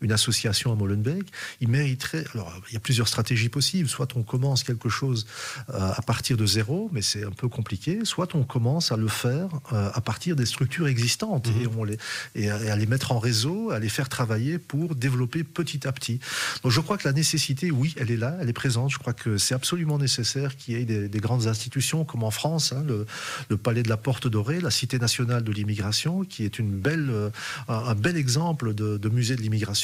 une 0.00 0.12
association 0.12 0.72
à 0.72 0.74
Molenbeek, 0.74 1.26
il 1.60 1.68
mériterait. 1.68 2.24
Alors, 2.34 2.52
il 2.68 2.74
y 2.74 2.76
a 2.76 2.80
plusieurs 2.80 3.08
stratégies 3.08 3.48
possibles. 3.48 3.88
Soit 3.88 4.16
on 4.16 4.22
commence 4.22 4.62
quelque 4.62 4.88
chose 4.88 5.26
euh, 5.70 5.92
à 5.94 6.02
partir 6.02 6.36
de 6.36 6.46
zéro, 6.46 6.88
mais 6.92 7.02
c'est 7.02 7.24
un 7.24 7.30
peu 7.30 7.48
compliqué. 7.48 8.00
Soit 8.04 8.34
on 8.34 8.44
commence 8.44 8.92
à 8.92 8.96
le 8.96 9.08
faire 9.08 9.48
euh, 9.72 9.90
à 9.92 10.00
partir 10.00 10.36
des 10.36 10.46
structures 10.46 10.88
existantes 10.88 11.48
mhm. 11.48 11.62
et, 11.62 11.66
on 11.66 11.84
les, 11.84 11.98
et, 12.34 12.50
à 12.50 12.76
les 12.76 12.86
mettre 12.86 13.12
en 13.12 13.18
réseau, 13.18 13.70
à 13.70 13.78
les 13.78 13.88
faire 13.88 14.08
travailler 14.08 14.58
pour 14.58 14.94
développer 14.94 15.44
petit 15.44 15.86
à 15.86 15.92
petit. 15.92 16.20
Donc, 16.62 16.72
je 16.72 16.80
crois 16.80 16.98
que 16.98 17.06
la 17.06 17.12
nécessité, 17.12 17.70
oui, 17.70 17.94
elle 17.98 18.10
est 18.10 18.16
là, 18.16 18.36
elle 18.40 18.48
est 18.48 18.54
présente. 18.54 18.90
Je 18.90 18.98
crois 18.98 19.12
que 19.12 19.38
c'est 19.38 19.54
absolument 19.54 19.98
nécessaire 19.98 20.56
qu'il 20.56 20.74
y 20.74 20.80
ait 20.80 21.08
des, 21.08 21.20
grandes 21.20 21.46
institutions 21.46 22.04
comme 22.04 22.22
en 22.22 22.30
France, 22.30 22.72
hein, 22.72 22.84
le, 22.86 23.56
Palais 23.56 23.82
de 23.82 23.88
la 23.88 23.96
Porte 23.96 24.28
Dorée, 24.28 24.60
la 24.60 24.70
Cité 24.70 24.98
nationale 24.98 25.42
de 25.42 25.52
l'immigration, 25.52 26.24
qui 26.24 26.44
est 26.44 26.58
une 26.58 26.70
belle, 26.70 27.08
euh, 27.10 27.30
un, 27.68 27.94
bel 27.94 28.16
exemple 28.16 28.74
de, 28.74 29.08
musée 29.08 29.36
de 29.36 29.42
l'immigration. 29.42 29.75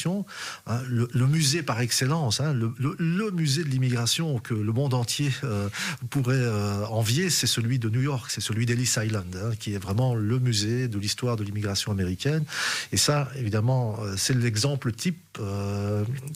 Hein, 0.67 0.79
le, 0.87 1.27
musée 1.27 1.63
par 1.63 1.79
excellence, 1.81 2.39
hein, 2.39 2.53
le, 2.53 3.31
musée 3.31 3.63
de 3.63 3.69
l'immigration 3.69 4.39
que 4.39 4.53
le 4.53 4.71
monde 4.71 4.93
entier 4.93 5.31
euh, 5.43 5.69
pourrait 6.09 6.35
euh, 6.35 6.85
envier, 6.87 7.29
c'est 7.29 7.47
celui 7.47 7.79
de 7.79 7.89
New 7.89 8.01
York, 8.01 8.29
c'est 8.29 8.41
celui 8.41 8.65
d'Ellis 8.65 8.95
Island, 8.97 9.35
hein, 9.35 9.51
qui 9.59 9.73
est 9.73 9.77
vraiment 9.77 10.15
le 10.15 10.39
musée 10.39 10.87
de 10.87 10.97
l'histoire 10.99 11.35
de 11.35 11.43
l'immigration 11.43 11.91
américaine. 11.91 12.43
Et 12.91 12.97
ça, 12.97 13.29
évidemment, 13.37 13.97
euh, 14.01 14.15
c'est 14.17 14.35
l'exemple 14.35 14.91
type. 14.91 15.17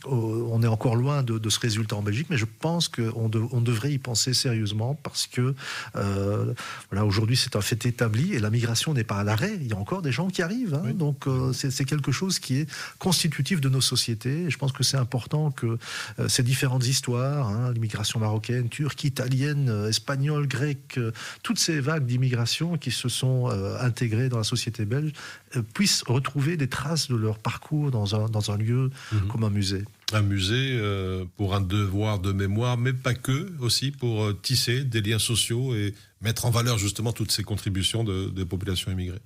on 0.06 0.64
est 0.64 0.68
encore 0.68 0.96
loin 0.96 1.22
de, 1.24 1.50
ce 1.50 1.60
résultat 1.60 1.96
en 1.96 2.02
Belgique, 2.02 2.28
mais 2.30 2.38
je 2.38 2.46
pense 2.46 2.88
qu'on 2.88 3.30
on 3.52 3.62
devrait 3.62 3.94
y 3.94 4.00
penser 4.00 4.34
sérieusement 4.34 5.00
parce 5.04 5.28
que 5.28 5.54
voilà, 5.94 7.06
aujourd'hui 7.06 7.38
c'est 7.38 7.56
un 7.56 7.62
fait 7.62 7.86
établi 7.86 8.34
et 8.34 8.40
la 8.40 8.50
migration 8.50 8.94
n'est 8.94 9.04
pas 9.04 9.18
à 9.18 9.24
l'arrêt. 9.24 9.56
Il 9.62 9.68
y 9.68 9.74
a 9.74 9.78
encore 9.78 10.02
des 10.02 10.12
gens 10.12 10.30
qui 10.30 10.42
arrivent, 10.42 10.80
donc 10.96 11.26
c'est 11.54 11.86
quelque 11.86 12.12
chose 12.12 12.40
qui 12.40 12.58
est 12.58 12.68
constitutif 12.98 13.47
de 13.56 13.70
nos 13.70 13.82
sociétés 13.82 14.48
je 14.50 14.58
pense 14.58 14.72
que 14.72 14.84
c'est 14.84 14.98
important 14.98 15.52
que 15.52 15.78
euh, 16.20 16.28
ces 16.28 16.44
différentes 16.44 16.88
histoires, 16.88 17.48
hein, 17.48 17.72
l'immigration 17.74 18.20
marocaine, 18.20 18.70
turque, 18.70 19.04
italienne, 19.04 19.70
euh, 19.70 19.90
espagnole, 19.90 20.48
grecque, 20.48 20.98
euh, 20.98 21.12
toutes 21.44 21.60
ces 21.60 21.80
vagues 21.80 22.06
d'immigration 22.06 22.78
qui 22.78 22.92
se 22.92 23.10
sont 23.10 23.48
intégrées 23.80 24.30
dans 24.30 24.38
la 24.38 24.44
société 24.44 24.86
belge, 24.86 25.12
puissent 25.74 26.04
retrouver 26.04 26.58
des 26.58 26.68
traces 26.68 27.08
de 27.08 27.16
leur 27.16 27.38
parcours 27.38 27.92
dans 27.92 28.16
un, 28.16 28.30
dans 28.30 28.52
un 28.52 28.58
lieu 28.58 28.90
mhm. 29.12 29.28
comme 29.28 29.44
un 29.44 29.50
musée. 29.50 29.84
Un 30.14 30.22
musée 30.22 30.80
pour 31.36 31.56
un 31.56 31.62
devoir 31.62 32.20
de 32.20 32.32
mémoire, 32.32 32.78
mais 32.78 32.94
pas 32.94 33.14
que, 33.14 33.52
aussi 33.60 33.92
pour 33.92 34.30
tisser 34.42 34.84
des 34.84 35.02
liens 35.02 35.20
sociaux 35.20 35.76
et 35.76 35.94
mettre 36.22 36.46
en 36.46 36.50
valeur 36.50 36.78
justement 36.78 37.12
toutes 37.12 37.32
ces 37.32 37.44
contributions 37.44 38.04
de, 38.04 38.30
des 38.30 38.46
populations 38.46 38.92
immigrées. 38.92 39.22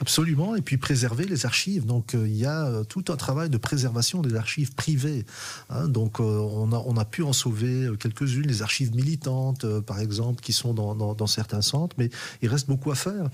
Absolument, 0.00 0.56
et 0.56 0.62
puis 0.62 0.76
préserver 0.76 1.24
les 1.24 1.46
archives. 1.46 1.86
Donc 1.86 2.14
euh, 2.14 2.26
il 2.26 2.36
y 2.36 2.46
a 2.46 2.66
euh, 2.66 2.84
tout 2.84 3.04
un 3.08 3.16
travail 3.16 3.50
de 3.50 3.56
préservation 3.56 4.22
des 4.22 4.34
archives 4.34 4.74
privées. 4.74 5.24
Hein. 5.68 5.88
donc 5.88 6.20
euh, 6.20 6.22
on, 6.22 6.72
a, 6.72 6.82
on 6.86 6.96
a 6.96 7.04
pu 7.04 7.22
en 7.22 7.32
sauver 7.32 7.90
quelques-unes, 7.98 8.46
les 8.46 8.62
archives 8.62 8.94
militantes, 8.94 9.66
par 9.80 10.00
exemple, 10.00 10.42
qui 10.42 10.52
sont 10.52 10.74
dans, 10.74 10.94
dans, 10.94 11.26
certains 11.26 11.62
centres, 11.62 11.94
mais 11.98 12.10
il 12.42 12.48
reste 12.48 12.66
beaucoup 12.66 12.90
à 12.90 12.94
faire. 12.94 13.28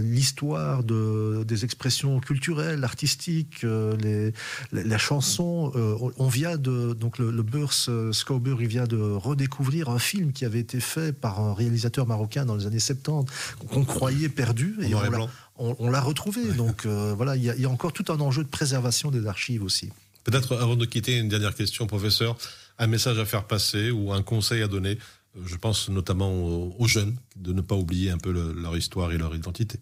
L'histoire 0.00 0.84
de, 0.84 1.44
des 1.46 1.64
expressions 1.64 2.20
culturelles, 2.20 2.84
artistiques, 2.84 3.62
les, 3.62 4.32
la 4.72 4.98
chanson, 4.98 5.72
on 6.18 6.28
vient 6.28 6.56
de 6.56 6.92
donc 6.92 7.18
le, 7.18 7.30
le 7.30 7.42
Burs 7.42 7.72
Scouber, 7.72 8.56
il 8.60 8.68
vient 8.68 8.86
de 8.86 8.98
redécouvrir 8.98 9.88
un 9.88 9.98
film 9.98 10.32
qui 10.32 10.44
avait 10.44 10.60
été 10.60 10.80
fait 10.80 11.12
par 11.12 11.40
un 11.40 11.54
réalisateur 11.54 12.06
marocain 12.06 12.44
dans 12.44 12.56
les 12.56 12.66
années 12.66 12.78
70 12.78 13.26
qu'on 13.68 13.84
croyait 13.84 14.28
perdu 14.28 14.76
et 14.82 14.94
on, 14.94 15.57
on, 15.58 15.90
l'a 15.90 16.00
retrouvé. 16.00 16.52
Donc 16.52 16.86
euh, 16.86 17.14
voilà, 17.14 17.36
il 17.36 17.42
y, 17.42 17.64
a 17.64 17.68
encore 17.68 17.92
tout 17.92 18.04
un 18.12 18.20
enjeu 18.20 18.44
de 18.44 18.48
préservation 18.48 19.10
des 19.10 19.26
archives 19.26 19.62
aussi. 19.62 19.90
Peut-être 20.24 20.56
avant 20.56 20.76
de 20.76 20.84
quitter, 20.84 21.18
une 21.18 21.28
dernière 21.28 21.54
question, 21.54 21.86
professeur. 21.86 22.36
Un 22.78 22.86
message 22.86 23.18
à 23.18 23.24
faire 23.24 23.44
passer 23.44 23.90
ou 23.90 24.12
un 24.12 24.22
conseil 24.22 24.62
à 24.62 24.68
donner 24.68 24.98
je 25.44 25.56
pense 25.56 25.88
notamment 25.88 26.30
aux, 26.32 26.86
jeunes 26.86 27.16
de 27.36 27.52
ne 27.52 27.60
pas 27.60 27.74
oublier 27.74 28.10
un 28.10 28.18
peu 28.18 28.32
leur 28.32 28.76
histoire 28.76 29.12
et 29.12 29.18
leur 29.18 29.34
identité. 29.36 29.78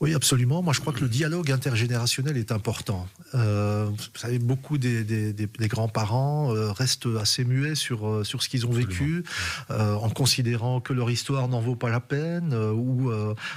Oui, 0.00 0.14
absolument. 0.14 0.62
Moi, 0.62 0.72
je 0.72 0.80
crois 0.80 0.92
que 0.92 1.00
le 1.00 1.08
dialogue 1.08 1.52
intergénérationnel 1.52 2.36
est 2.36 2.50
important. 2.50 3.06
Euh, 3.34 3.88
vous 3.90 4.18
savez, 4.18 4.38
beaucoup 4.38 4.78
des, 4.78 5.34
grands-parents 5.60 6.54
euh, 6.54 6.72
restent 6.72 7.08
assez 7.20 7.44
muets 7.44 7.74
sur, 7.74 8.08
euh, 8.08 8.24
sur 8.24 8.42
ce 8.42 8.48
qu'ils 8.48 8.66
ont 8.66 8.72
vécu, 8.72 9.24
en 9.70 10.10
considérant 10.10 10.80
que 10.80 10.92
leur 10.92 11.10
histoire 11.10 11.48
n'en 11.48 11.60
vaut 11.60 11.76
pas 11.76 11.90
la 11.90 12.00
peine, 12.00 12.54
ou 12.54 13.10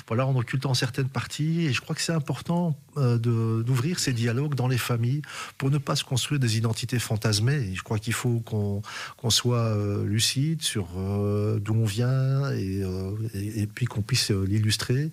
voilà, 0.08 0.28
en 0.28 0.36
occultant 0.36 0.74
certaines 0.74 1.10
parties. 1.10 1.66
Et 1.66 1.74
je 1.74 1.82
crois 1.82 1.96
que 1.96 2.02
c'est 2.02 2.14
important 2.14 2.78
d'ouvrir 2.96 4.00
ces 4.00 4.14
dialogues 4.14 4.56
dans 4.56 4.68
les 4.68 4.78
familles 4.78 5.22
pour 5.58 5.72
ne 5.72 5.78
pas 5.78 5.96
se 5.96 6.04
construire 6.04 6.40
des 6.40 6.58
identités 6.58 7.00
fantasmées. 7.00 7.74
je 7.74 7.82
crois 7.82 8.00
qu'il 8.00 8.14
faut 8.14 8.42
qu'on 8.42 9.30
soit 9.30 9.76
lucide 10.04 10.62
sur 10.62 10.88
d'où 11.60 11.74
on 11.74 11.86
vient 11.86 12.52
et, 12.52 12.84
et, 13.34 13.68
puis 13.68 13.86
qu'on 13.86 14.02
puisse 14.02 14.32
euh, 14.32 14.46
l'illustrer 14.46 15.12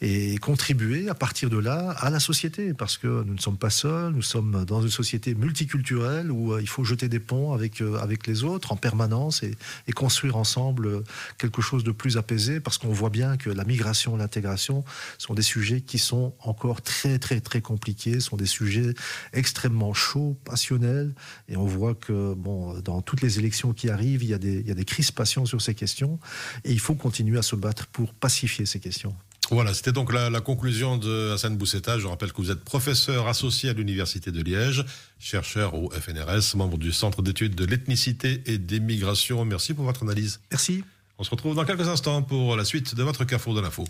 et 0.00 0.38
contribuer 0.38 1.08
à 1.08 1.14
partir 1.14 1.50
de 1.50 1.58
là 1.58 1.90
à 1.90 2.10
la 2.10 2.20
société, 2.20 2.74
parce 2.74 2.98
que 2.98 3.06
nous 3.06 3.34
ne 3.34 3.40
sommes 3.40 3.56
pas 3.56 3.70
seuls, 3.70 4.12
nous 4.12 4.22
sommes 4.22 4.64
dans 4.64 4.82
une 4.82 4.90
société 4.90 5.34
multiculturelle 5.34 6.30
où 6.30 6.52
euh, 6.52 6.60
il 6.60 6.68
faut 6.68 6.84
jeter 6.84 7.08
des 7.08 7.20
ponts 7.20 7.52
avec, 7.52 7.80
euh, 7.80 7.98
avec 7.98 8.26
les 8.26 8.44
autres 8.44 8.72
en 8.72 8.76
permanence 8.76 9.42
et, 9.42 9.56
construire 9.94 10.36
ensemble 10.36 11.04
quelque 11.38 11.60
chose 11.60 11.84
de 11.84 11.92
plus 11.92 12.16
apaisé, 12.16 12.60
parce 12.60 12.78
qu'on 12.78 12.92
voit 12.92 13.10
bien 13.10 13.36
que 13.36 13.50
la 13.50 13.64
migration, 13.64 14.16
l'intégration 14.16 14.84
sont 15.18 15.34
des 15.34 15.42
sujets 15.42 15.82
qui 15.82 15.98
sont 15.98 16.34
encore 16.40 16.80
très 16.80 17.18
très 17.18 17.40
très 17.40 17.60
compliqués, 17.60 18.18
sont 18.18 18.36
des 18.36 18.46
sujets 18.46 18.94
extrêmement 19.32 19.92
chauds, 19.92 20.36
passionnels, 20.44 21.14
et 21.48 21.56
on 21.56 21.66
voit 21.66 21.94
que 21.94 22.34
bon, 22.34 22.80
dans 22.80 23.02
toutes 23.02 23.20
les 23.20 23.38
élections 23.38 23.74
qui 23.74 23.90
arrivent, 23.90 24.24
il 24.24 24.30
y 24.30 24.34
a 24.34 24.38
des, 24.38 24.60
il 24.60 24.66
y 24.66 24.72
a 24.72 24.74
des 24.74 24.86
crispations 24.86 25.41
sur 25.46 25.60
ces 25.60 25.74
questions, 25.74 26.18
et 26.64 26.72
il 26.72 26.80
faut 26.80 26.94
continuer 26.94 27.38
à 27.38 27.42
se 27.42 27.56
battre 27.56 27.86
pour 27.86 28.14
pacifier 28.14 28.66
ces 28.66 28.80
questions. 28.80 29.14
Voilà, 29.50 29.74
c'était 29.74 29.92
donc 29.92 30.12
la, 30.12 30.30
conclusion 30.40 30.96
de 30.96 31.32
Hassan 31.32 31.56
Bousseta. 31.56 31.98
Je 31.98 32.06
rappelle 32.06 32.32
que 32.32 32.40
vous 32.40 32.50
êtes 32.50 32.64
professeur 32.64 33.28
associé 33.28 33.68
à 33.68 33.74
l'Université 33.74 34.30
de 34.30 34.40
Liège, 34.40 34.84
chercheur 35.18 35.74
au 35.74 35.90
FNRS, 35.90 36.56
membre 36.56 36.78
du 36.78 36.90
Centre 36.90 37.20
d'études 37.20 37.54
de 37.54 37.66
l'ethnicité 37.66 38.42
et 38.46 38.56
des 38.56 38.80
migrations. 38.80 39.44
Merci 39.44 39.74
pour 39.74 39.84
votre 39.84 40.04
analyse. 40.04 40.40
Merci. 40.50 40.84
On 41.18 41.24
se 41.24 41.30
retrouve 41.30 41.54
dans 41.54 41.66
quelques 41.66 41.88
instants 41.88 42.22
pour 42.22 42.56
la 42.56 42.64
suite 42.64 42.94
de 42.94 43.02
votre 43.02 43.24
Carrefour 43.24 43.54
de 43.54 43.60
l'info. 43.60 43.84